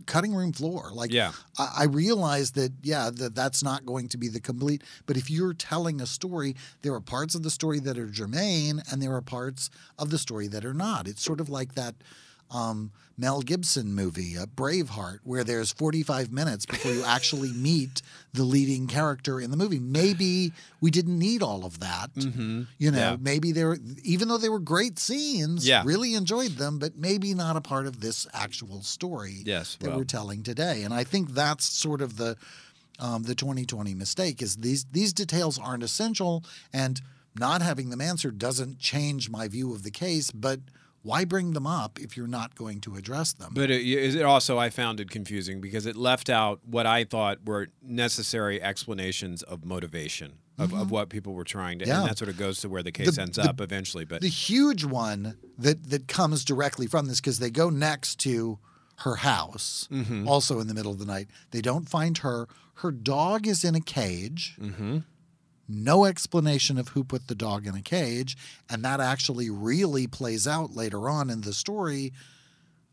[0.05, 0.91] cutting room floor.
[0.93, 1.31] Like Yeah.
[1.57, 4.83] I, I realize that yeah that that's not going to be the complete.
[5.07, 8.83] But if you're telling a story, there are parts of the story that are germane,
[8.91, 11.07] and there are parts of the story that are not.
[11.07, 11.95] It's sort of like that.
[12.51, 18.01] Um, Mel Gibson movie, uh, Braveheart, where there's 45 minutes before you actually meet
[18.33, 19.77] the leading character in the movie.
[19.77, 22.11] Maybe we didn't need all of that.
[22.15, 22.61] You know, Mm-hmm.
[22.79, 23.17] Yeah.
[23.19, 25.83] maybe there, even though they were great scenes, Yeah.
[25.85, 29.97] really enjoyed them, but maybe not a part of this actual story Yes, that well.
[29.97, 30.83] we're telling today.
[30.83, 32.37] And I think that's sort of the
[32.99, 36.99] um, the 2020 mistake is these these details aren't essential, and
[37.37, 40.61] not having them answered doesn't change my view of the case, but.
[41.01, 43.51] Why bring them up if you're not going to address them?
[43.53, 47.45] But it, it also I found it confusing because it left out what I thought
[47.45, 51.91] were necessary explanations of motivation of, of what people were trying to, Mm-hmm.
[51.91, 52.01] Yeah.
[52.01, 54.03] and that sort of goes to where the case The- ends the- up eventually.
[54.03, 58.59] But the huge one that that comes directly from this because they go next to
[58.97, 60.27] her house, Mm-hmm.
[60.27, 61.29] also in the middle of the night.
[61.51, 62.47] They don't find her.
[62.75, 64.57] Her dog is in a cage.
[64.59, 64.97] Mm-hmm.
[65.71, 68.35] No explanation of who put the dog in a cage,
[68.69, 72.11] and that actually really plays out later on in the story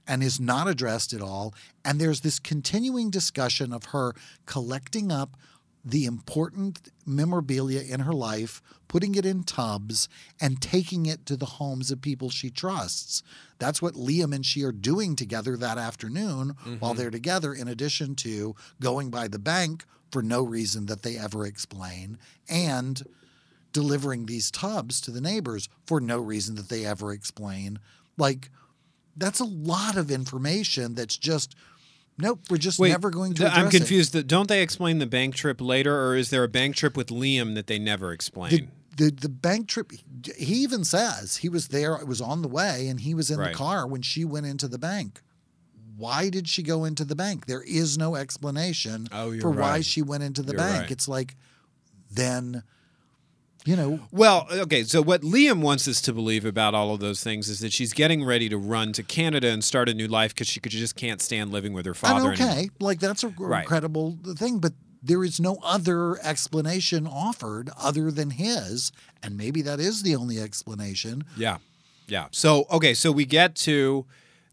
[0.06, 1.54] and is not addressed at all.
[1.84, 4.12] And there's this continuing discussion of her
[4.44, 5.36] collecting up
[5.82, 10.08] the important memorabilia in her life, putting it in tubs,
[10.40, 13.22] and taking it to the homes of people she trusts.
[13.58, 16.98] That's what Liam and she are doing together that afternoon while mm-hmm.
[16.98, 21.44] they're together, in addition to going by the bank for no reason that they ever
[21.46, 23.02] explain and
[23.72, 27.78] delivering these tubs to the neighbors for no reason that they ever explain.
[28.16, 28.50] Like,
[29.16, 31.54] that's a lot of information that's just,
[32.18, 34.12] nope, we're just Wait, never going to th- I'm confused.
[34.12, 37.08] Th- Don't they explain the bank trip later, or is there a bank trip with
[37.08, 38.70] Liam that they never explain?
[38.96, 39.92] the the bank trip
[40.38, 43.38] he even says he was there it was on the way and he was in
[43.38, 43.52] Right.
[43.52, 45.20] the car when she went into the bank
[45.96, 50.02] why did she go into the bank there is no explanation Oh, for why she
[50.02, 50.90] went into the You're bank right.
[50.90, 51.34] it's like
[52.10, 52.62] then
[53.64, 57.22] you know Well, okay, so what Liam wants us to believe about all of those
[57.24, 60.32] things is that she's getting ready to run to Canada and start a new life
[60.34, 62.30] because she could just can't stand living with her father.
[62.30, 62.70] and okay anymore.
[62.80, 63.62] like that's a Right.
[63.62, 69.80] incredible thing but there is no other explanation offered other than his and maybe that
[69.80, 71.58] is the only explanation Yeah.
[72.08, 72.26] Yeah.
[72.30, 74.06] So, okay, so we get to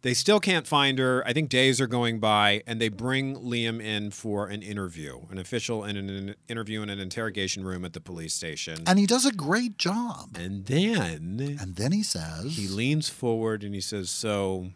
[0.04, 1.24] they still can't find her.
[1.26, 5.38] I think days are going by and they bring Liam in for an interview, an
[5.38, 8.84] official in an, interview in an interrogation room at the police station.
[8.86, 13.64] and he does a great job And then and then he says he leans forward
[13.64, 14.72] and he says, "So,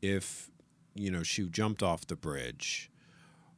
[0.00, 0.48] if
[0.94, 2.90] you know she jumped off the bridge,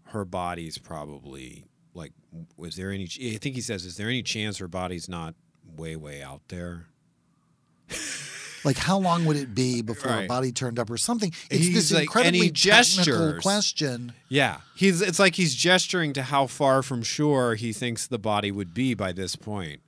[0.07, 2.13] her body's probably like,
[2.57, 3.05] was there any?
[3.05, 5.35] I think he says, is there any chance her body's not
[5.77, 6.87] way, way out there?"
[8.65, 11.33] Like, how long would it be before a body turned up or something?
[11.51, 14.13] It's He's this like- incredibly technical question.
[14.29, 15.01] Yeah, he's.
[15.01, 18.95] It's like he's gesturing to how far from shore he thinks the body would be
[18.95, 19.81] by this point.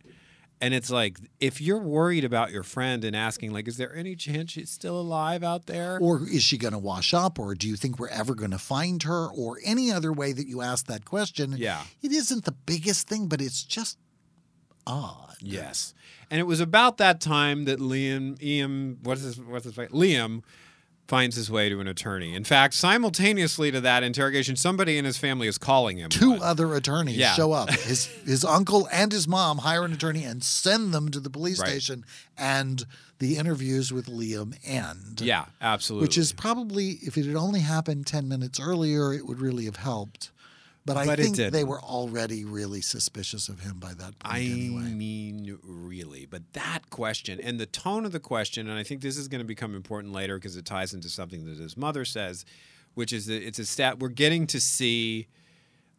[0.60, 4.14] And it's like, if you're worried about your friend and asking, like, is there any
[4.14, 5.98] chance she's still alive out there?
[6.00, 7.40] Or is she going to wash up?
[7.40, 9.26] Or do you think we're ever going to find her?
[9.26, 11.56] Or any other way that you ask that question.
[11.58, 11.82] Yeah.
[12.00, 13.98] It isn't the biggest thing, but it's just
[14.86, 15.36] odd.
[15.40, 15.94] Yes,
[16.30, 20.42] and it was about that time that Liam, Liam, what's his, what's his, Liam,
[21.08, 22.34] finds his way to an attorney.
[22.34, 26.08] In fact, simultaneously to that interrogation, somebody in his family is calling him.
[26.10, 26.42] Two one.
[26.42, 27.34] other attorneys Yeah.
[27.34, 27.70] show up.
[27.90, 31.58] His his uncle and his mom hire an attorney and send them to the police
[31.58, 31.68] Right.
[31.70, 32.04] station.
[32.38, 32.84] And
[33.18, 35.20] the interviews with Liam end.
[35.20, 36.06] Yeah, absolutely.
[36.06, 39.76] Which is probably, if it had only happened 10 minutes earlier, it would really have
[39.76, 40.30] helped.
[40.84, 44.38] But I But think they were already really suspicious of him by that point I
[44.40, 44.82] anyway.
[44.90, 46.26] mean, really.
[46.26, 49.38] But that question and the tone of the question, and I think this is going
[49.40, 52.44] to become important later because it ties into something that his mother says,
[52.94, 54.00] which is that it's a stat.
[54.00, 55.28] We're getting to see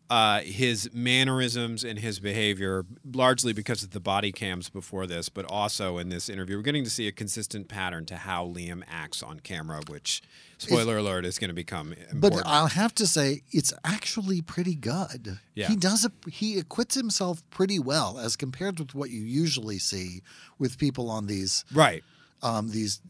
[0.10, 5.46] uh, his mannerisms and his behavior, largely because of the body cams before this, but
[5.46, 9.24] also in this interview, we're getting to see a consistent pattern to how Liam acts
[9.24, 10.22] on camera, which,
[10.58, 12.22] spoiler alert, is going to become important.
[12.22, 15.40] But I'll have to say, it's actually pretty good.
[15.56, 15.68] Yeah.
[15.68, 20.22] He does a, he acquits himself pretty well as compared with what you usually see
[20.60, 22.04] with people on these right.
[22.42, 23.02] um, these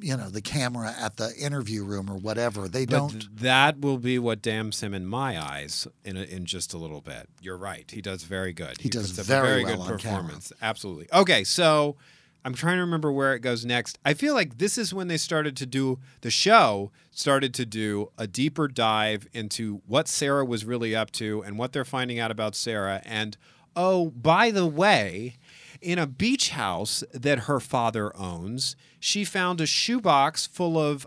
[0.00, 2.68] you know the camera at the interview room or whatever.
[2.68, 3.36] They But don't.
[3.40, 7.00] that will be what damns him in my eyes in a, in just a little
[7.00, 7.28] bit.
[7.40, 7.90] You're right.
[7.90, 8.80] He does very good.
[8.80, 10.18] He does puts a very very well good on camera.
[10.20, 10.52] performance.
[10.62, 11.08] Absolutely.
[11.12, 11.96] Okay, so
[12.44, 13.98] I'm trying to remember where it goes next.
[14.04, 18.10] I feel like this is when they started to do the show started to do
[18.16, 22.30] a deeper dive into what Sarah was really up to and what they're finding out
[22.30, 23.36] about Sarah and
[23.74, 25.36] oh, by the way,
[25.82, 31.06] in a beach house that her father owns, she found a shoebox full of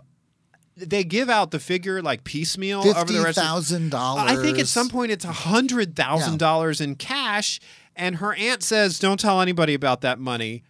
[0.76, 3.38] they give out the figure like piecemeal over the rest.
[3.38, 4.30] thousand dollars.
[4.30, 7.60] I think at some point it's a hundred thousand dollars in cash,
[7.96, 10.62] and her aunt says, "Don't tell anybody about that money."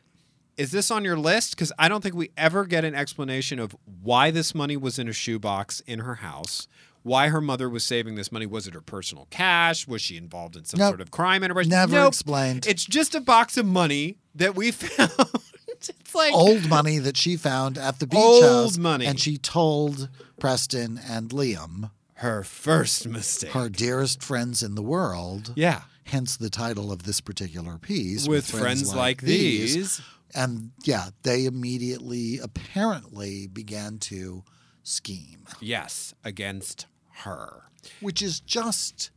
[0.56, 1.50] Is this on your list?
[1.50, 5.06] Because I don't think we ever get an explanation of why this money was in
[5.06, 6.66] a shoebox in her house.
[7.06, 8.46] Why her mother was saving this money?
[8.46, 9.86] Was it her personal cash?
[9.86, 10.90] Was she involved in some Nope.
[10.90, 11.68] sort of crime enterprise?
[11.68, 12.08] Never Nope.
[12.08, 12.66] explained.
[12.66, 15.12] It's just a box of money that we found.
[15.68, 18.76] it's like old money that she found at the beach Old house.
[18.76, 19.06] money.
[19.06, 20.08] And she told
[20.40, 23.52] Preston and Liam, her first mistake.
[23.52, 25.52] her dearest friends in the world.
[25.54, 25.82] yeah.
[26.06, 28.26] Hence the title of this particular piece.
[28.28, 30.00] With friends like these.
[30.34, 34.42] And yeah, they immediately apparently began to
[34.84, 36.86] scheme, Yes, against
[37.18, 37.64] her.
[38.00, 39.10] which is just.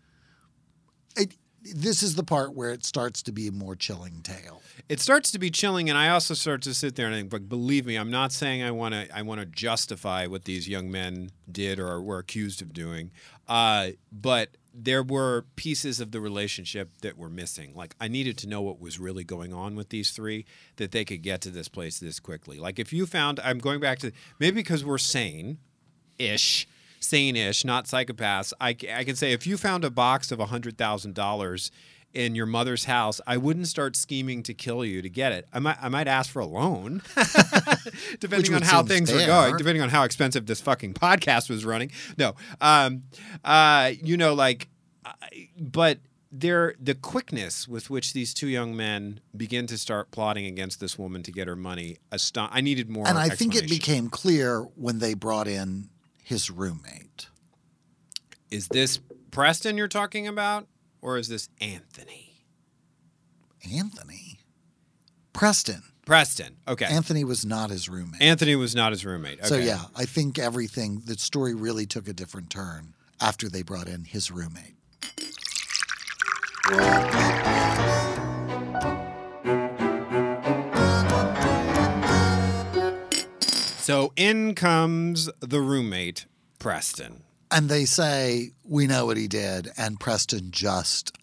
[1.15, 4.62] It, this is the part where it starts to be a more chilling tale.
[4.88, 7.49] it starts to be chilling and i also start to sit there and think but
[7.49, 10.89] believe me i'm not saying i want to i want to justify what these young
[10.89, 13.12] men did or were accused of doing
[13.49, 18.47] uh, but there were pieces of the relationship that were missing like i needed to
[18.47, 20.45] know what was really going on with these three
[20.77, 23.81] that they could get to this place this quickly like if you found i'm going
[23.81, 25.57] back to maybe because we're sane
[26.17, 26.67] ish
[26.99, 31.71] sane-ish, not psychopaths, I can say if you found a box of hundred thousand dollars
[32.13, 35.47] in your mother's house, I wouldn't start scheming to kill you to get it.
[35.53, 37.01] I might I might ask for a loan,
[38.19, 41.91] depending on how things were going, depending on how expensive this fucking podcast was running.
[42.17, 43.03] No, um,
[43.43, 44.69] uh, you know, like,
[45.59, 45.99] but
[46.31, 50.97] there the quickness with which these two young men begin to start plotting against this
[50.97, 54.62] woman to get her money aston- i needed more And I think it became clear
[54.75, 55.89] when they brought in
[56.29, 57.27] his roommate.
[58.51, 58.99] is this
[59.31, 60.67] preston you're talking about
[61.01, 62.45] or is this anthony
[63.75, 64.39] Anthony.
[65.33, 65.81] Preston.
[66.05, 68.21] preston okay Anthony was not his roommate.
[68.21, 72.13] anthony was not his roommate So yeah, I think everything the story really took a
[72.13, 74.75] different turn after they brought in his roommate.
[83.89, 86.28] So in comes the roommate
[86.60, 87.23] preston.
[87.49, 91.17] And they say, We know what he did, and Preston just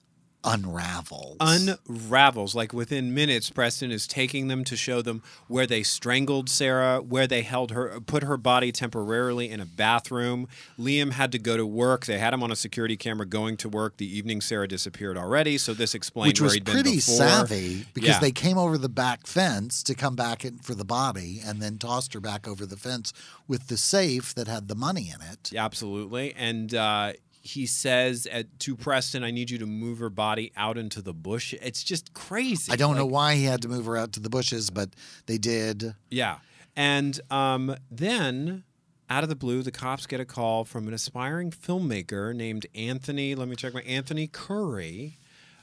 [0.46, 1.36] unravels.
[1.40, 7.00] unravels like within minutes preston is taking them to show them where they strangled sarah
[7.00, 10.46] where they held her put her body temporarily in a bathroom
[10.78, 13.68] liam had to go to work they had him on a security camera going to
[13.68, 17.00] work the evening sarah disappeared already so this explained which where was he'd been pretty
[17.00, 18.20] savvy because Yeah.
[18.20, 21.78] they came over the back fence to come back in for the body and then
[21.78, 23.12] tossed her back over the fence
[23.48, 25.52] with the safe that had the money in it.
[25.56, 27.12] absolutely and uh
[27.46, 31.14] he says at, to Preston, "I need you to move her body out into the
[31.14, 32.72] bush." It's just crazy.
[32.72, 34.90] I don't know why he had to move her out to the bushes, but
[35.26, 35.94] they did.
[36.10, 36.38] Yeah.
[36.74, 38.64] And um, then
[39.08, 43.34] out of the blue, the cops get a call from an aspiring filmmaker named Anthony.
[43.34, 45.16] Let me check my Anthony Curry,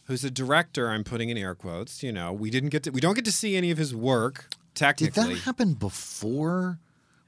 [0.05, 0.89] who's a director.
[0.89, 2.01] I'm putting in air quotes.
[2.01, 4.47] You know, we didn't get to, we don't get to see any of his work
[4.73, 5.23] technically.
[5.23, 6.79] Did that happen before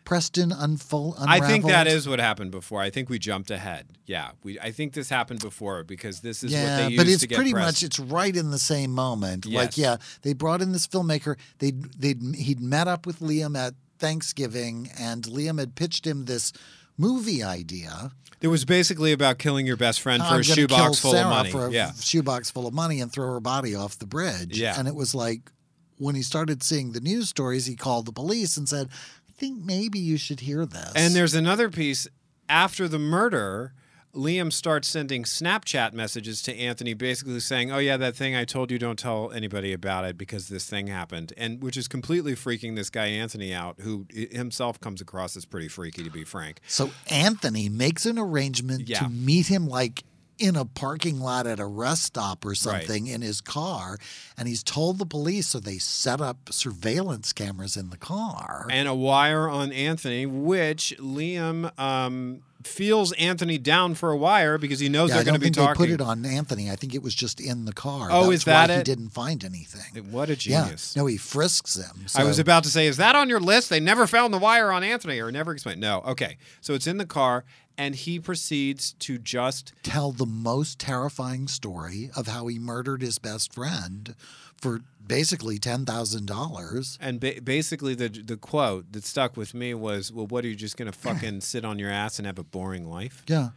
[0.05, 1.15] Preston unfold?
[1.19, 2.79] I think that is what happened before.
[2.79, 3.87] I think we jumped ahead.
[4.05, 4.59] Yeah, we.
[4.59, 7.53] I think this happened before because this is yeah, what they used but it's pretty
[7.53, 9.45] much it's right in the same moment.
[9.45, 9.61] Yes.
[9.61, 11.37] Like, yeah, they brought in this filmmaker.
[11.59, 16.53] They they he'd met up with Liam at Thanksgiving, and Liam had pitched him this
[16.97, 18.11] movie idea.
[18.41, 21.29] It was basically about killing your best friend for I'm a shoebox full Sarah of
[21.31, 21.51] money.
[21.51, 21.91] for a yeah.
[21.99, 24.59] shoebox full of money and throw her body off the bridge.
[24.59, 24.75] Yeah.
[24.77, 25.51] and it was like
[25.97, 29.63] when he started seeing the news stories, he called the police and said, "I think
[29.63, 32.07] maybe you should hear this." And there's another piece
[32.49, 33.73] after the murder.
[34.13, 38.71] Liam starts sending Snapchat messages to Anthony, basically saying, "Oh yeah, that thing I told
[38.71, 42.77] you, don't tell anybody about it because this thing happened," and which is completely freaking
[42.77, 46.61] this guy Anthony out, who himself comes across as pretty freaky, to be frank.
[46.65, 48.99] So Anthony makes an arrangement Yeah.
[48.99, 50.05] to meet him like
[50.37, 53.97] in a parking lot at a rest stop or something in his car.
[54.37, 58.67] And he's told the police, so they set up surveillance cameras in the car.
[58.69, 64.79] And a wire on Anthony, which Liam um, feels Anthony down for a wire because
[64.79, 65.81] he knows Yeah, they're going to be talking.
[65.81, 66.69] they put it on Anthony.
[66.71, 68.09] I think it was just in the car.
[68.11, 68.77] Oh, That's is that why it?
[68.79, 70.11] He didn't find anything.
[70.11, 70.63] What a Yeah.
[70.63, 70.95] genius!
[70.95, 72.05] No, he frisks him.
[72.15, 73.69] I was about to say, is that on your list?
[73.69, 75.79] They never found the wire on Anthony or never explained.
[75.79, 76.01] No.
[76.05, 76.37] Okay.
[76.61, 77.45] So it's in the car,
[77.77, 83.19] and he proceeds to just tell the most terrifying story of how he murdered his
[83.19, 84.15] best friend
[84.55, 86.97] for basically ten thousand dollars.
[87.01, 90.55] and ba- basically the the quote that stuck with me was, "Well, what are you
[90.55, 93.49] just going to fucking sit on your ass and have a boring life?" Yeah,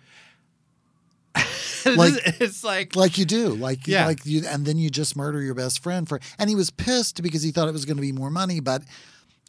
[1.86, 4.06] Like- it's like like you do, like Yeah.
[4.06, 6.20] like you, and then you just murder your best friend for.
[6.38, 8.82] And he was pissed because he thought it was going to be more money, but.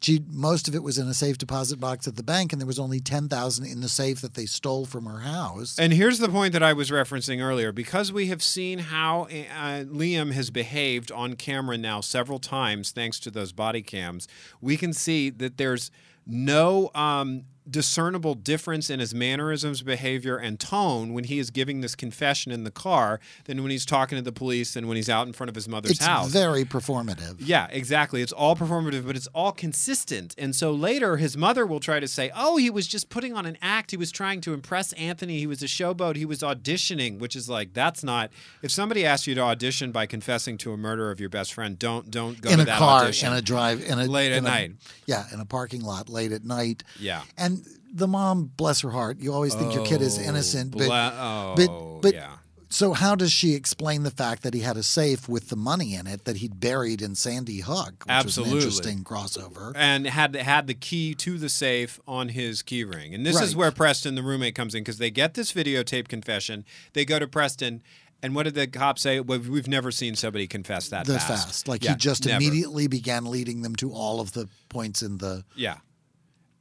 [0.02, 2.66] She, most of it was in a safe deposit box at the bank, and there
[2.66, 5.78] was only ten thousand in the safe that they stole from her house.
[5.78, 7.70] And here's the point that I was referencing earlier.
[7.70, 13.20] Because we have seen how uh, Liam has behaved on camera now several times, thanks
[13.20, 14.26] to those body cams,
[14.60, 15.90] we can see that there's
[16.30, 21.94] no um, discernible difference in his mannerisms, behavior, and tone when he is giving this
[21.94, 25.28] confession in the car than when he's talking to the police and when he's out
[25.28, 26.26] in front of his mother's house.
[26.26, 26.42] it's house.
[26.46, 27.36] very performative.
[27.38, 28.22] Yeah, exactly.
[28.22, 30.34] It's all performative, but it's all consistent.
[30.36, 33.46] And so later, his mother will try to say, oh, he was just putting on
[33.46, 33.92] an act.
[33.92, 35.38] He was trying to impress Anthony.
[35.38, 36.16] He was a showboat.
[36.16, 38.30] He was auditioning, which is like, that's not.
[38.62, 41.78] If somebody asks you to audition by confessing to a murder of your best friend,
[41.78, 43.30] don't don't go in to a that car, audition.
[43.30, 44.72] in a drive, in a Late at a- night.
[45.06, 46.84] yeah, in a parking lot late at night.
[46.98, 47.22] yeah.
[47.38, 50.86] And the mom, bless her heart, you always think your kid is Oh, innocent, but
[50.86, 52.36] bla- oh, but but yeah.
[52.68, 55.94] so how does she explain the fact that he had a safe with the money
[55.96, 58.54] in it that he'd buried in Sandy Hook, which Absolutely.
[58.58, 59.72] interesting crossover.
[59.74, 63.12] and had had the key to the safe on his key ring.
[63.12, 66.64] And this is where Preston, the roommate, comes in because they get this videotape confession.
[66.92, 67.82] They go to Preston,
[68.22, 69.18] and what did the cop say?
[69.18, 71.46] Well, we've never seen somebody confess that The fast.
[71.48, 72.36] fast, like Yeah, he just never.
[72.36, 75.78] immediately began leading them to all of the points in the Yeah.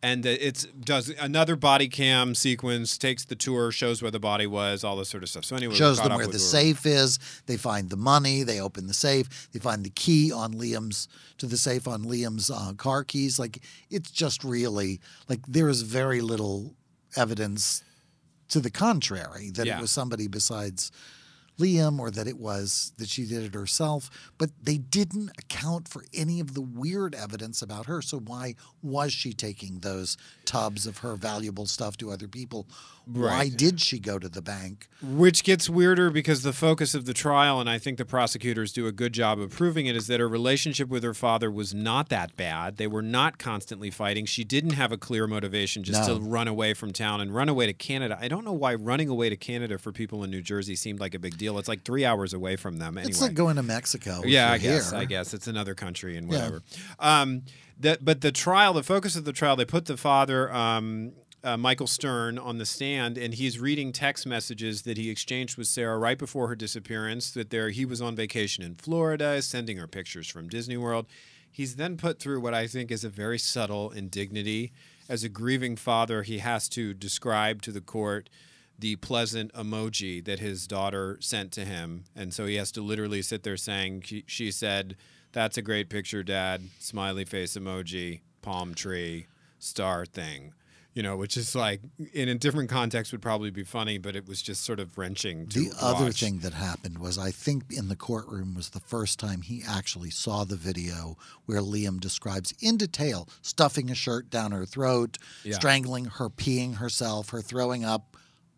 [0.01, 4.83] And it's does another body cam sequence, takes the tour, shows where the body was,
[4.83, 5.43] all this sort of stuff.
[5.45, 7.19] So anyway, shows them where the safe is.
[7.47, 8.43] They find the money.
[8.43, 9.49] They open the safe.
[9.51, 11.07] They find the key on Liam's
[11.39, 13.39] to the safe on Liam's uh, car keys.
[13.39, 16.73] Like it's just really like there is very little
[17.17, 17.83] evidence
[18.49, 19.77] to the contrary that Yeah.
[19.77, 20.91] it was somebody besides
[21.59, 24.09] Liam or that it was that she did it herself.
[24.37, 28.01] But they didn't account for any of the weird evidence about her.
[28.01, 32.67] So why was she taking those tubs of her valuable stuff to other people?
[33.05, 34.87] Why did she go to the bank?
[35.01, 38.85] Which gets weirder because the focus of the trial, and I think the prosecutors do
[38.85, 42.09] a good job of proving it, is that her relationship with her father was not
[42.09, 42.77] that bad.
[42.77, 44.25] They were not constantly fighting.
[44.25, 46.19] She didn't have a clear motivation just No.
[46.19, 48.15] to run away from town and run away to Canada.
[48.21, 51.15] I don't know why running away to Canada for people in New Jersey seemed like
[51.15, 51.48] a big deal.
[51.57, 53.09] It's like three hours away from them anyway.
[53.09, 54.21] It's like going to Mexico.
[54.25, 54.91] Yeah, I guess.
[54.91, 54.99] here.
[54.99, 56.35] I guess it's another country and Yeah.
[56.37, 56.61] whatever.
[56.99, 57.43] Um,
[57.79, 61.55] that, but the trial, the focus of the trial, they put the father, um, uh,
[61.55, 65.97] Michael Stern, on the stand, and he's reading text messages that he exchanged with Sarah
[65.97, 67.31] right before her disappearance.
[67.31, 71.05] That there, he was on vacation in Florida, sending her pictures from Disney World.
[71.49, 74.73] He's then put through what I think is a very subtle indignity.
[75.07, 78.29] As a grieving father, he has to describe to the court
[78.79, 82.05] the pleasant emoji that his daughter sent to him.
[82.15, 84.95] And so he has to literally sit there saying, she, she said,
[85.33, 86.61] That's a great picture, Dad.
[86.79, 89.27] Smiley face emoji, palm tree,
[89.59, 90.53] star thing.
[90.95, 91.81] You know, which is like,
[92.13, 95.47] in a different context, would probably be funny, but it was just sort of wrenching
[95.49, 99.19] to The other thing that happened was I think in the courtroom was the first
[99.19, 101.15] time he actually saw the video
[101.45, 105.55] where Liam describes in detail stuffing a shirt down her throat, Yeah.
[105.55, 108.08] strangling her, peeing herself, her throwing up.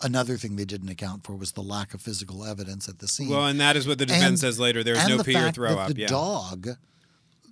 [0.04, 3.30] Another thing they didn't account for was the lack of physical evidence at the scene.
[3.30, 4.84] Well, and that is what the defense And- says later.
[4.84, 5.94] There's and no the pee or throw that up.
[5.94, 6.08] The yeah.
[6.08, 6.70] dog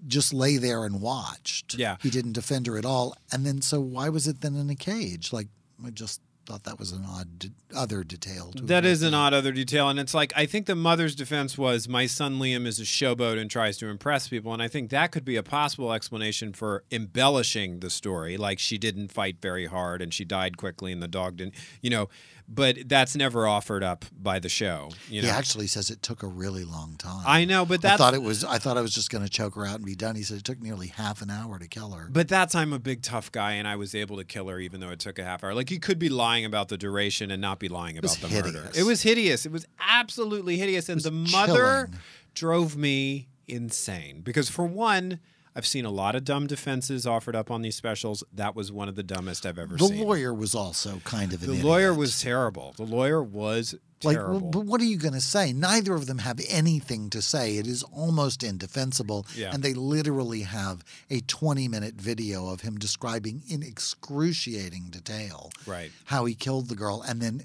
[0.07, 1.75] just lay there and watched.
[1.75, 1.97] Yeah.
[2.01, 3.15] He didn't defend her at all.
[3.31, 5.33] And then, so why was it then in a cage?
[5.33, 5.47] Like,
[5.85, 8.51] I just thought that was an odd de- other detail.
[8.53, 11.87] To That an odd other detail, and it's like I think the mother's defense was
[11.87, 15.11] my son Liam is a showboat and tries to impress people, and I think that
[15.11, 20.01] could be a possible explanation for embellishing the story, like she didn't fight very hard
[20.01, 22.09] and she died quickly and the dog didn't, you know.
[22.51, 25.27] But that's never offered up by the show, you know.
[25.27, 27.23] He actually says it took a really long time.
[27.27, 28.43] I know, but I thought it was.
[28.43, 30.15] I thought I was just going to choke her out and be done.
[30.15, 32.09] He said it took nearly half an hour to kill her.
[32.11, 34.79] But that's I'm a big tough guy, and I was able to kill her even
[34.79, 35.53] though it took a half hour.
[35.53, 38.71] Like he could be lying about the duration and not be lying about the murder.
[38.75, 39.45] It was hideous.
[39.45, 41.99] It was absolutely hideous, and the mother chilling.
[42.33, 45.19] drove me insane because for one.
[45.55, 48.23] I've seen a lot of dumb defenses offered up on these specials.
[48.33, 49.97] That was one of the dumbest I've ever the seen.
[49.97, 51.65] The lawyer was also kind of an the idiot.
[51.65, 52.73] lawyer was terrible.
[52.77, 54.17] The lawyer was like.
[54.17, 55.51] well, but what are you going to say?
[55.51, 57.57] Neither of them have anything to say.
[57.57, 59.25] It is almost indefensible.
[59.35, 59.51] Yeah.
[59.53, 65.91] And they literally have a 20-minute video of him describing in excruciating detail right.
[66.05, 67.43] how he killed the girl, and then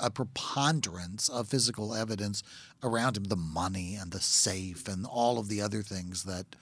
[0.00, 2.42] a preponderance of physical evidence
[2.82, 6.56] around him, the money and the safe and all of the other things that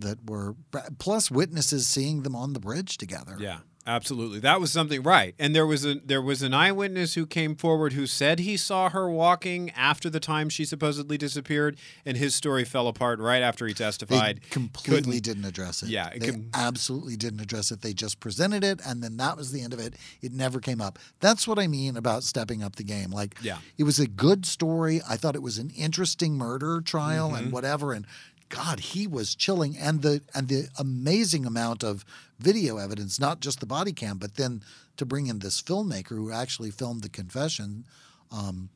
[0.00, 0.56] that were
[0.98, 3.36] plus witnesses seeing them on the bridge together.
[3.38, 4.40] Yeah, absolutely.
[4.40, 5.34] That was something right.
[5.38, 8.88] And there was a there was an eyewitness who came forward who said he saw
[8.90, 13.66] her walking after the time she supposedly disappeared, and his story fell apart right after
[13.66, 14.40] he They testified.
[14.50, 15.88] completely Couldn't- didn't address it.
[15.88, 17.80] Yeah, it they com- absolutely didn't address it.
[17.82, 19.94] They just presented it, and then that was the end of it.
[20.22, 20.98] It never came up.
[21.20, 23.10] That's what I mean about stepping up the game.
[23.10, 23.58] Like, Yeah.
[23.78, 25.00] it was a good story.
[25.08, 27.36] I thought it was an interesting murder trial Mm-hmm.
[27.44, 27.92] and whatever.
[27.92, 28.06] And
[28.50, 32.04] God, he was chilling, and the and the amazing amount of
[32.38, 34.62] video evidence, not just the body cam, but then
[34.98, 37.86] to bring in this filmmaker who actually filmed the confession.
[38.30, 38.68] Um,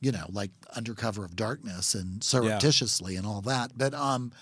[0.00, 3.70] you know, like under cover of darkness and surreptitiously and all that.
[3.76, 4.32] But um,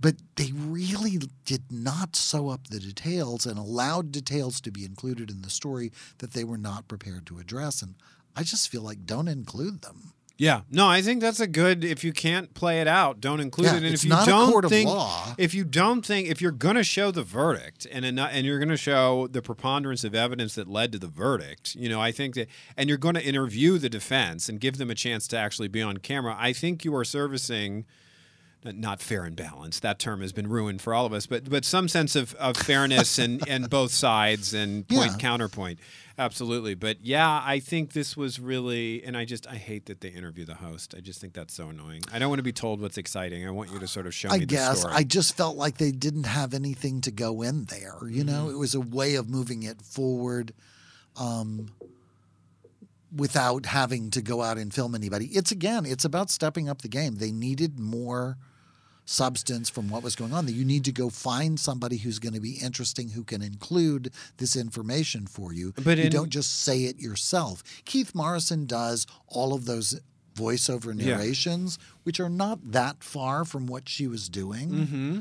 [0.00, 5.30] but they really did not sew up the details and allowed details to be included
[5.30, 7.82] in the story that they were not prepared to address.
[7.82, 7.94] And
[8.36, 10.12] I just feel like don't include them.
[10.40, 11.84] Yeah, no, I think that's a good.
[11.84, 13.82] If you can't play it out, don't include Yeah, it.
[13.82, 15.34] And if you don't think, law.
[15.36, 18.68] if you don't think, if you're going to show the verdict and and you're going
[18.68, 22.36] to show the preponderance of evidence that led to the verdict, you know, I think
[22.36, 25.66] that, and you're going to interview the defense and give them a chance to actually
[25.68, 26.36] be on camera.
[26.38, 27.84] I think you are servicing.
[28.64, 29.82] Not fair and balanced.
[29.82, 32.56] That term has been ruined for all of us, but but some sense of, of
[32.56, 35.16] fairness and, and both sides and point Yeah.
[35.16, 35.78] counterpoint.
[36.18, 36.74] Absolutely.
[36.74, 40.44] But yeah, I think this was really, and I just, I hate that they interview
[40.44, 40.94] the host.
[40.96, 42.02] I just think that's so annoying.
[42.12, 43.46] I don't want to be told what's exciting.
[43.46, 44.94] I want you to sort of show I me the guess story.
[44.96, 47.96] I just felt like they didn't have anything to go in there.
[48.08, 48.54] You know, Mm-hmm.
[48.54, 50.52] it was a way of moving it forward
[51.16, 51.68] um,
[53.14, 55.26] without having to go out and film anybody.
[55.26, 57.16] It's again, it's about stepping up the game.
[57.16, 58.36] They needed more
[59.08, 62.34] substance from what was going on that you need to go find somebody who's going
[62.34, 66.60] to be interesting who can include this information for you But you in- don't just
[66.62, 69.98] say it yourself keith morrison does all of those
[70.34, 71.16] voiceover Yeah.
[71.16, 75.20] narrations which are not that far from what she was doing Mm-hmm.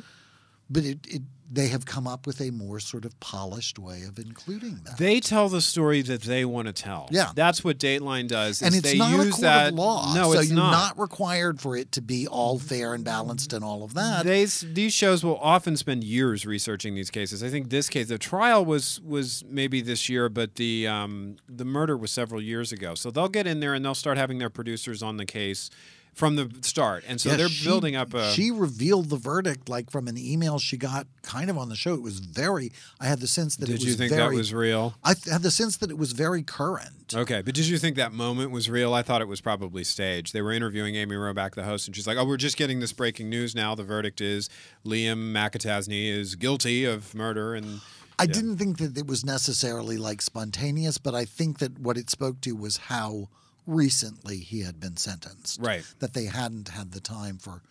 [0.70, 4.20] But it, it they have come up with a more sort of polished way of
[4.20, 7.08] including that They tell the story that they want to tell.
[7.10, 7.32] Yeah.
[7.36, 8.62] that's what Dateline does.
[8.62, 10.72] and it's they not a court that, of law No, so it's you're not.
[10.98, 11.00] not.
[11.00, 14.94] required for it to be all fair and balanced and all of that They, these
[14.94, 17.42] shows will often spend years researching these cases.
[17.42, 21.64] I think this case, the trial was was maybe this year, but the um, the
[21.66, 22.94] murder was several years ago.
[22.94, 25.70] So they'll get in there and they'll start having their producers on the case
[26.18, 28.32] from the start, and so Yeah, they're she- building up a.
[28.32, 31.94] She revealed the verdict like from an email she got kind of on the show.
[31.94, 32.72] It was very.
[33.00, 34.24] I had the sense that it did was you think very.
[34.32, 34.96] that was real?
[35.04, 37.14] I had the sense that it was very current.
[37.14, 38.96] Okay, but did you think that moment was real?
[38.96, 40.34] I thought it was probably staged.
[40.34, 42.94] They were interviewing Amy Robach, the host, and she's like, "Oh, we're just getting this
[42.94, 43.76] breaking news now.
[43.76, 44.50] The verdict is
[44.84, 47.82] Liam McAtasney is guilty of murder." And
[48.18, 52.10] I didn't think that it was necessarily like spontaneous, but I think that what it
[52.10, 53.30] spoke to was how
[53.68, 55.60] recently he had been sentenced.
[55.62, 55.84] Right.
[56.00, 57.62] That they hadn't had the time for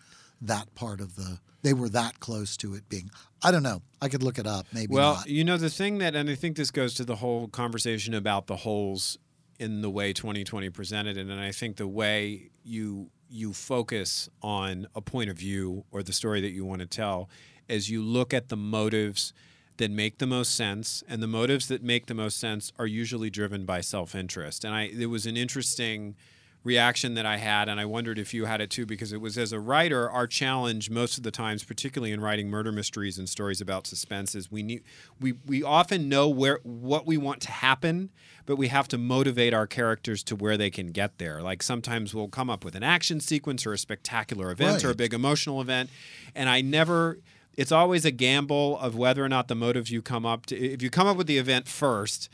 [0.41, 1.39] that part of the.
[1.63, 3.09] They were that close to it being.
[3.43, 3.81] I don't know.
[4.01, 4.67] I could look it up.
[4.71, 5.27] Maybe Well, not.
[5.27, 8.47] you know the thing that, and I think this goes to the whole conversation about
[8.47, 9.17] the holes
[9.59, 14.87] in the way 2020 presented it, and I think the way you you focus on
[14.95, 17.29] a point of view or the story that you want to tell,
[17.67, 19.33] as you look at the motives
[19.77, 23.29] that make the most sense, and the motives that make the most sense are usually
[23.29, 24.65] driven by self-interest.
[24.65, 26.15] And I, there was an interesting
[26.63, 29.37] reaction that I had, and I wondered if you had it too, because it was
[29.37, 33.29] as a writer, our challenge most of the times, particularly in writing murder mysteries and
[33.29, 34.83] stories about suspense, is we need
[35.19, 38.09] we we often know where what we want to happen,
[38.45, 41.41] but we have to motivate our characters to where they can get there.
[41.41, 44.95] Like sometimes we'll come up with an action sequence or a spectacular event or a
[44.95, 45.89] big emotional event,
[46.35, 47.19] and I never.
[47.57, 50.55] It's always a gamble of whether or not the motives you come up to.
[50.55, 52.29] If you come up with the event first,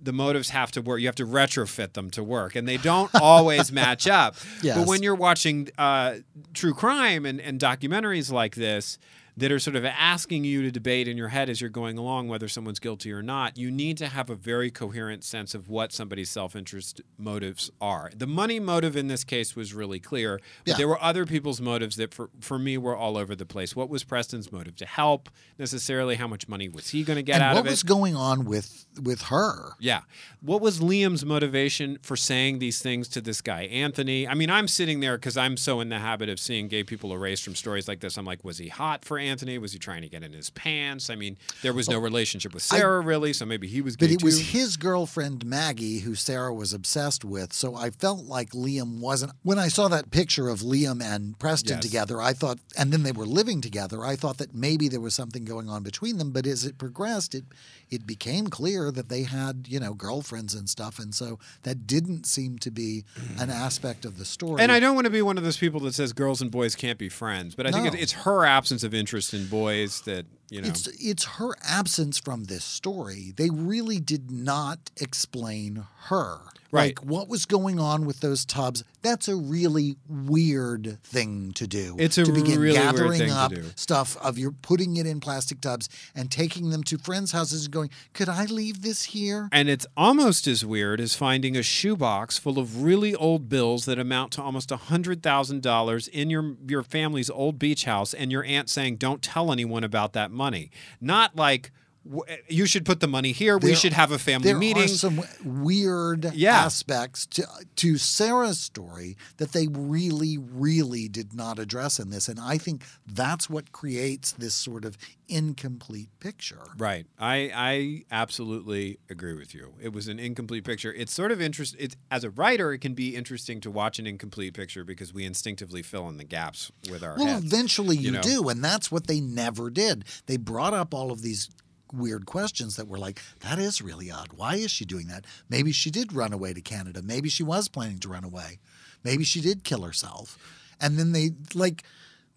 [0.00, 1.00] the motives have to work.
[1.00, 4.36] You have to retrofit them to work, and they don't always match up.
[4.76, 6.16] But when you're watching uh,
[6.54, 8.98] true crime and, and documentaries like this
[9.38, 12.28] that are sort of asking you to debate in your head as you're going along
[12.28, 15.92] whether someone's guilty or not, you need to have a very coherent sense of what
[15.92, 18.10] somebody's self-interest motives are.
[18.16, 20.76] The money motive in this case was really clear, but Yeah.
[20.76, 23.76] there were other people's motives that for, for me were all over the place.
[23.76, 24.74] What was Preston's motive?
[24.76, 25.28] To help
[25.58, 26.16] necessarily?
[26.16, 27.60] How much money was he going to get and out of it?
[27.62, 29.74] What was going on with with her?
[29.78, 30.00] Yeah.
[30.40, 34.26] What was Liam's motivation for saying these things to this guy, Anthony?
[34.26, 37.12] I mean, I'm sitting there because I'm so in the habit of seeing gay people
[37.12, 38.16] erased from stories like this.
[38.16, 39.27] I'm like, was he hot for Anthony?
[39.60, 41.10] Was he trying to get in his pants?
[41.10, 44.10] I mean, there was oh, no relationship with Sarah, really, so maybe he was But
[44.10, 47.52] it was his girlfriend Maggie who Sarah was obsessed with.
[47.52, 49.32] So I felt like Liam wasn't.
[49.42, 51.82] When I saw that picture of Liam and Preston Yes.
[51.82, 54.04] together, I thought, and then they were living together.
[54.04, 56.30] I thought that maybe there was something going on between them.
[56.32, 57.44] But as it progressed, it
[57.90, 62.26] it became clear that they had you know girlfriends and stuff, and so that didn't
[62.26, 63.04] seem to be
[63.38, 64.62] an aspect of the story.
[64.62, 66.74] And I don't want to be one of those people that says girls and boys
[66.74, 67.92] can't be friends, but I think No.
[67.92, 70.68] it's, it's her absence of interest in boys that, you know.
[70.68, 73.32] It's it's her absence from this story.
[73.36, 76.38] They really did not explain her.
[76.70, 76.98] Right.
[76.98, 78.84] Like what was going on with those tubs?
[79.00, 81.96] That's a really weird thing to do.
[81.98, 85.60] It's a to begin really weird gathering up stuff of your putting it in plastic
[85.60, 89.68] tubs and taking them to friends' houses and going, "Could I leave this here?" And
[89.68, 94.32] it's almost as weird as finding a shoebox full of really old bills that amount
[94.32, 99.22] to almost $100,000 in your your family's old beach house and your aunt saying, "Don't
[99.22, 101.87] tell anyone about that money." Not like "W-
[102.26, 103.58] Eh, you should put the money here.
[103.58, 104.84] we should have a family There meeting.
[104.84, 106.56] are some weird Yeah.
[106.64, 107.46] aspects to
[107.76, 112.82] to Sarah's story that they really, really did not address in this, and I think
[113.06, 114.96] that's what creates this sort of
[115.28, 116.62] incomplete picture.
[116.78, 117.06] Right.
[117.18, 119.74] I I absolutely agree with you.
[119.80, 120.92] It was an incomplete picture.
[120.92, 124.06] It's sort of interest it's as a writer it can be interesting to watch an
[124.06, 127.44] incomplete picture because we instinctively fill in the gaps with our Well, heads.
[127.44, 128.22] eventually you, you know?
[128.22, 130.04] do, and that's what they never did.
[130.26, 131.50] They brought up all of these
[131.92, 134.28] weird questions that were like, that is really odd.
[134.34, 135.24] Why is she doing that?
[135.48, 137.02] Maybe she did run away to Canada.
[137.02, 138.58] Maybe she was planning to run away.
[139.04, 140.38] Maybe she did kill herself.
[140.80, 141.82] And then they, like,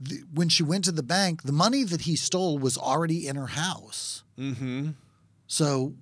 [0.07, 3.35] th- when she went to the bank, the money that he stole was already in
[3.35, 4.23] her house.
[4.37, 4.95] Mhm.
[5.47, 5.93] So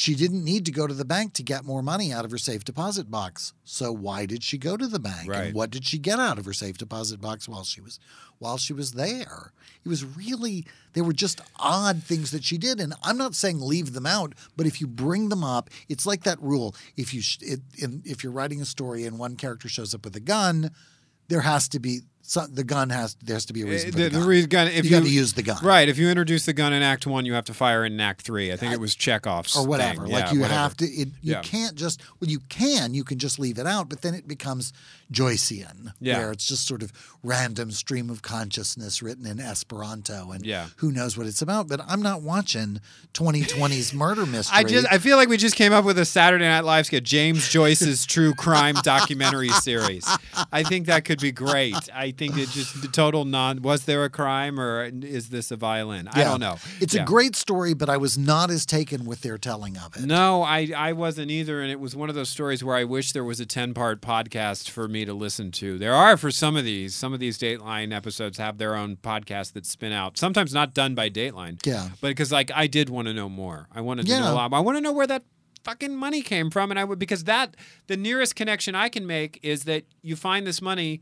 [0.00, 2.38] she didn't need to go to the bank to get more money out of her
[2.38, 3.52] safe deposit box.
[3.64, 5.28] So why did she go to the bank?
[5.28, 5.48] Right.
[5.48, 8.00] And what did she get out of her safe deposit box while she was
[8.38, 9.52] while she was there?
[9.84, 13.60] It was really they were just odd things that she did and I'm not saying
[13.60, 16.74] leave them out, but if you bring them up, it's like that rule.
[16.96, 20.06] If you sh- it, in, if you're writing a story and one character shows up
[20.06, 20.70] with a gun,
[21.28, 22.00] there has to be
[22.30, 23.88] so the gun has there has to be a reason.
[23.88, 24.66] Uh, for the, the, the gun.
[24.66, 26.72] gun, if you you, got to use the gun, right, if you introduce the gun
[26.72, 28.52] in Act One, you have to fire in Act Three.
[28.52, 30.04] I think it was Chekhov's or whatever.
[30.04, 30.12] thing.
[30.12, 30.60] Like Yeah, you whatever.
[30.60, 30.84] have to.
[30.84, 31.40] It, you Yeah.
[31.42, 32.00] can't just.
[32.20, 32.94] Well, you can.
[32.94, 34.72] You can just leave it out, but then it becomes
[35.12, 36.18] Joycean, Yeah.
[36.18, 36.92] where it's just sort of
[37.24, 40.66] random stream of consciousness written in Esperanto, and Yeah.
[40.76, 41.66] who knows what it's about.
[41.66, 42.80] But I'm not watching
[43.12, 44.56] 2020's murder mystery.
[44.58, 47.02] I just I feel like we just came up with a Saturday Night Live skit,
[47.02, 50.08] James Joyce's true crime documentary series.
[50.52, 51.74] I think that could be great.
[51.92, 53.62] I think it just the total non.
[53.62, 56.06] Was there a crime or is this a violin?
[56.12, 56.58] I don't know.
[56.78, 57.02] It's Yeah.
[57.02, 60.02] a great story, but I was not as taken with their telling of it.
[60.04, 61.62] No, I, I wasn't either.
[61.62, 64.02] And it was one of those stories where I wish there was a 10 part
[64.02, 65.78] podcast for me to listen to.
[65.78, 66.94] There are for some of these.
[66.94, 70.94] Some of these Dateline episodes have their own podcast that spin out, sometimes not done
[70.94, 71.58] by Dateline.
[71.66, 71.88] Yeah.
[72.02, 73.66] But because, like, I did want to know more.
[73.74, 74.20] I wanted to Yeah.
[74.20, 74.52] know a lot.
[74.52, 75.24] I want to know where that
[75.64, 76.70] fucking money came from.
[76.70, 77.56] And I would, because that,
[77.86, 81.00] the nearest connection I can make is that you find this money.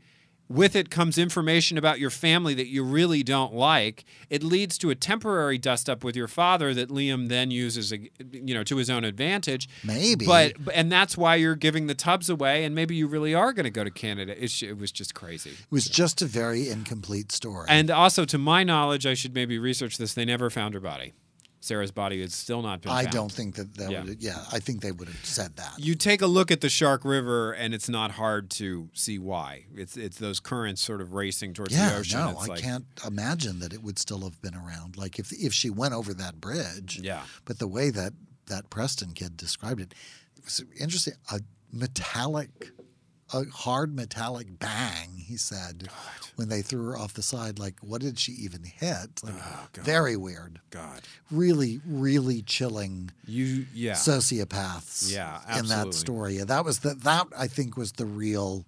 [0.49, 4.03] With it comes information about your family that you really don't like.
[4.31, 8.55] It leads to a temporary dust up with your father that Liam then uses, you
[8.55, 9.69] know, to his own advantage.
[9.83, 10.25] Maybe.
[10.25, 13.65] But and that's why you're giving the tubs away, and maybe you really are going
[13.65, 14.43] to go to Canada.
[14.43, 15.51] It's, it was just crazy.
[15.51, 17.67] It was just a very incomplete story.
[17.69, 20.15] And also, to my knowledge, I should maybe research this.
[20.15, 21.13] They never found her body.
[21.61, 23.13] Sarah's body has still not been I found.
[23.13, 24.03] don't think that that Yeah.
[24.03, 24.21] would.
[24.23, 25.73] Yeah, I think they would have said that.
[25.77, 29.65] You take a look at the Shark River, and it's not hard to see why.
[29.75, 32.19] It's it's those currents sort of racing towards the yeah, ocean.
[32.19, 34.95] no, it's I like, can't imagine that it would still have been around.
[34.97, 36.99] Like if if she went over that bridge.
[37.01, 37.23] Yeah.
[37.45, 38.13] But the way that
[38.47, 39.93] that Preston kid described it,
[40.37, 41.13] it was interesting.
[41.31, 41.41] A
[41.71, 42.49] metallic,
[43.33, 45.18] a hard metallic bang.
[45.29, 45.87] He said
[46.35, 47.59] when they threw her off the side.
[47.59, 49.23] Like, what did she even hit?
[49.23, 49.85] Like, Oh, God.
[49.85, 50.59] very weird.
[50.71, 51.01] God,
[51.31, 53.93] Really, really chilling you yeah.
[53.93, 55.13] sociopaths.
[55.13, 55.59] Yeah, absolutely.
[55.59, 56.37] in that story.
[56.37, 58.65] That was the that I think was the real.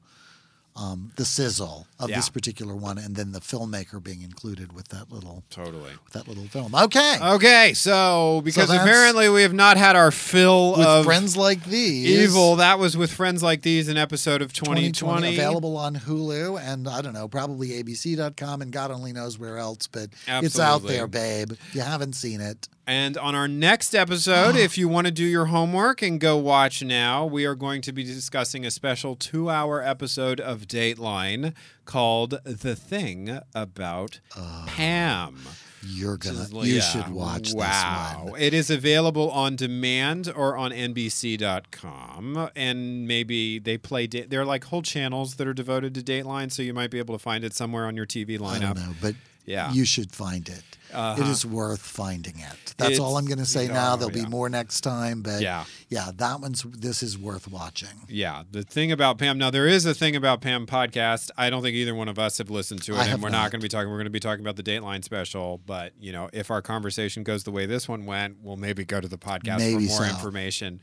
[0.74, 2.15] Um, the sizzle of Yeah.
[2.15, 5.91] this particular one, and then the filmmaker being included with that little totally.
[6.05, 6.74] with that little film.
[6.74, 11.36] Okay, Okay, so because that's- apparently we have not had our fill with of friends
[11.36, 14.91] like these, evil, that was with friends like these, an episode of 2020.
[14.93, 19.57] 2020 available on Hulu and I don't know, probably ABC.com and God only knows where
[19.57, 21.51] else, but it's out there, babe.
[21.51, 25.23] If you haven't seen it, And on our next episode, if you want to do
[25.23, 29.49] your homework and go watch now, we are going to be discussing a special two
[29.49, 31.53] hour episode of Dateline
[31.86, 34.19] called The Thing About
[34.67, 35.39] Pam.
[35.84, 36.82] you're gonna is you yeah.
[36.82, 38.34] should watch wow.
[38.38, 42.49] It is available on demand or on NBC.com.
[42.55, 46.51] And maybe they play, da- they're like whole channels that are devoted to Dateline.
[46.51, 48.75] So you might be able to find it somewhere on your TV I lineup.
[48.75, 49.15] don't know, but
[49.45, 49.71] Yeah.
[49.71, 50.63] you should find it.
[50.93, 51.21] Uh-huh.
[51.21, 52.73] It is worth finding it.
[52.77, 53.95] That's all I'm going to say oh, now.
[53.95, 54.25] There'll yeah.
[54.25, 55.63] be more next time, but Yeah.
[55.89, 58.01] yeah, that one's this is worth watching.
[58.09, 59.37] Yeah, the thing about Pam.
[59.37, 61.29] Now there is a thing about Pam podcast.
[61.37, 63.43] I don't think either one of us have listened to it, I and we're not.
[63.43, 63.89] not going to be talking.
[63.89, 65.61] We're going to be talking about the Dateline special.
[65.65, 68.99] But you know, if our conversation goes the way this one went, we'll maybe go
[68.99, 70.13] to the podcast Maybe for more so.
[70.13, 70.81] information.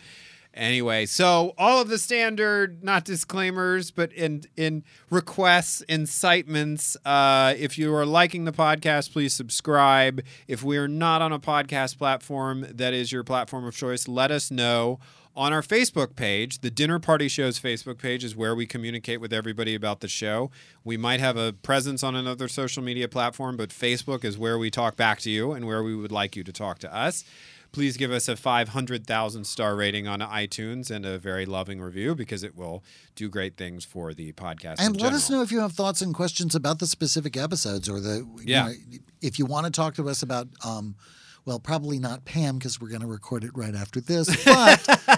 [0.58, 6.96] Anyway, so all of the standard, not disclaimers, but in in requests, incitements.
[7.04, 10.20] Uh, if you are liking the podcast, please subscribe.
[10.48, 14.32] If we are not on a podcast platform that is your platform of choice, let
[14.32, 14.98] us know
[15.36, 16.58] on our Facebook page.
[16.58, 20.50] The Dinner Party Show's Facebook page is where we communicate with everybody about the show.
[20.82, 24.72] We might have a presence on another social media platform, but Facebook is where we
[24.72, 27.22] talk back to you and where we would like you to talk to us.
[27.70, 32.42] Please give us a 500,000 star rating on iTunes and a very loving review because
[32.42, 32.82] it will
[33.14, 34.76] do great things for the podcast.
[34.78, 38.00] And let us know if you have thoughts and questions about the specific episodes or
[38.00, 38.68] the you Yeah.
[38.68, 38.72] know,
[39.20, 40.94] if you want to talk to us about um
[41.44, 45.17] well probably not Pam because we're going to record it right after this but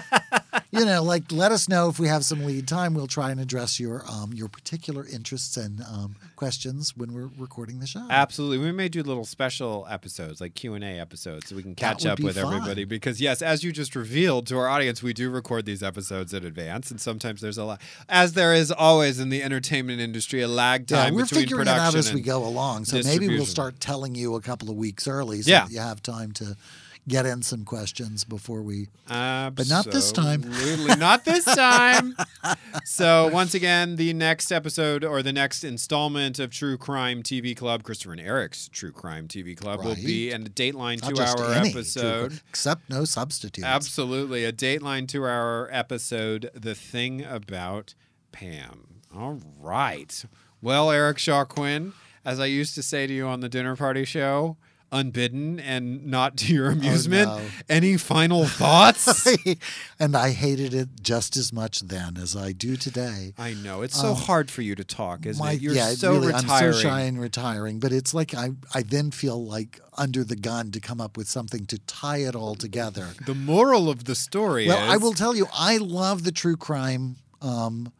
[0.71, 3.39] you know like let us know if we have some lead time we'll try and
[3.39, 8.03] address your um your particular interests and um questions when we're recording the show.
[8.09, 11.75] Absolutely, we may do little special episodes, like Q and A episodes, so we can
[11.75, 12.51] catch up with fun.
[12.51, 12.83] everybody.
[12.83, 16.43] Because yes, as you just revealed to our audience, we do record these episodes in
[16.43, 20.47] advance, and sometimes there's a lot, as there is always in the entertainment industry, a
[20.47, 21.13] lag time.
[21.13, 22.85] Yeah, we're between figuring it out as we go along.
[22.85, 25.65] So maybe we'll start telling you a couple of weeks early so Yeah.
[25.65, 26.57] that you have time to
[27.07, 30.43] get in some questions before we But not this time.
[30.99, 32.15] not this time.
[32.85, 37.83] so once again, the next episode or the next installment of True Crime TV Club,
[37.83, 40.41] Christopher and Eric's True Crime TV Club, will be Right.
[40.41, 42.29] a Dateline not just two-hour episode.
[42.29, 43.65] true- except no substitutes.
[43.65, 44.45] Absolutely.
[44.45, 47.95] A Dateline two hour episode, The Thing About
[48.31, 49.01] Pam.
[49.15, 50.23] All right.
[50.61, 51.93] Well, Eric Shaw Quinn,
[52.23, 54.57] as I used to say to you on the dinner party show,
[54.91, 57.27] unbidden and not to your amusement.
[57.29, 57.41] no.
[57.69, 59.25] Any final thoughts?
[59.99, 63.33] and I hated it just as much then as I do today.
[63.37, 65.61] I know it's so hard for you to talk, isn't My- it?
[65.61, 66.49] You're yeah, so really, retiring.
[66.67, 70.35] I'm so shy and retiring, but it's like I, I then feel like under the
[70.35, 73.09] gun to come up with something to tie it all together.
[73.25, 76.57] The moral of the story Well, is I will tell you, I love the true
[76.57, 77.91] crime um,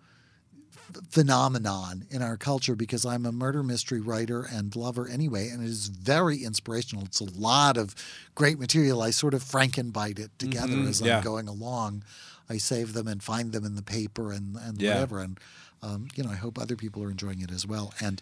[1.10, 5.70] phenomenon in our culture because I'm a murder mystery writer and lover anyway, and it
[5.70, 7.06] is very inspirational.
[7.06, 7.96] It's a lot of
[8.36, 9.02] great material.
[9.02, 11.18] I sort of Frankenbite it together Mhm, as yeah.
[11.18, 12.04] I'm going along.
[12.50, 14.94] I save them and find them in the paper and, and Yeah.
[14.94, 15.20] whatever.
[15.20, 15.40] And,
[15.82, 17.94] um, you know, I hope other people are enjoying it as well.
[18.02, 18.22] And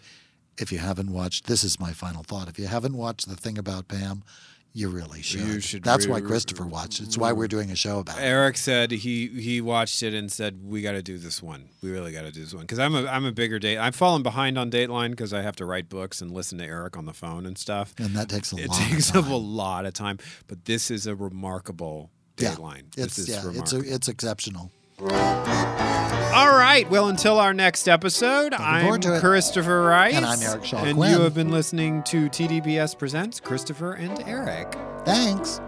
[0.58, 2.48] if you haven't watched, this is my final thought.
[2.48, 4.22] If you haven't watched The Thing About Pam,
[4.72, 5.62] you really should.
[5.64, 7.04] should That's re- why Christopher watched it.
[7.04, 8.22] It's why we're doing a show about it.
[8.22, 11.68] Eric said he he watched it and said we got to do this one.
[11.82, 13.78] We really got to do this one because I'm a I'm a bigger date.
[13.78, 16.96] I'm falling behind on Dateline because I have to write books and listen to Eric
[16.96, 17.94] on the phone and stuff.
[17.98, 20.90] And that takes a It lot takes of up a lot of time, but this
[20.90, 22.96] is a remarkable Dateline.
[22.96, 23.04] Yeah.
[23.04, 24.70] It's this is yeah, it's a, it's exceptional.
[26.32, 26.88] All right.
[26.88, 29.20] Well, until our next episode, I'm forward to it.
[29.20, 30.14] Christopher Rice.
[30.14, 34.76] And I'm Eric Shaw And you have been listening to TDPS Presents Christopher and Eric.
[35.04, 35.60] Thanks.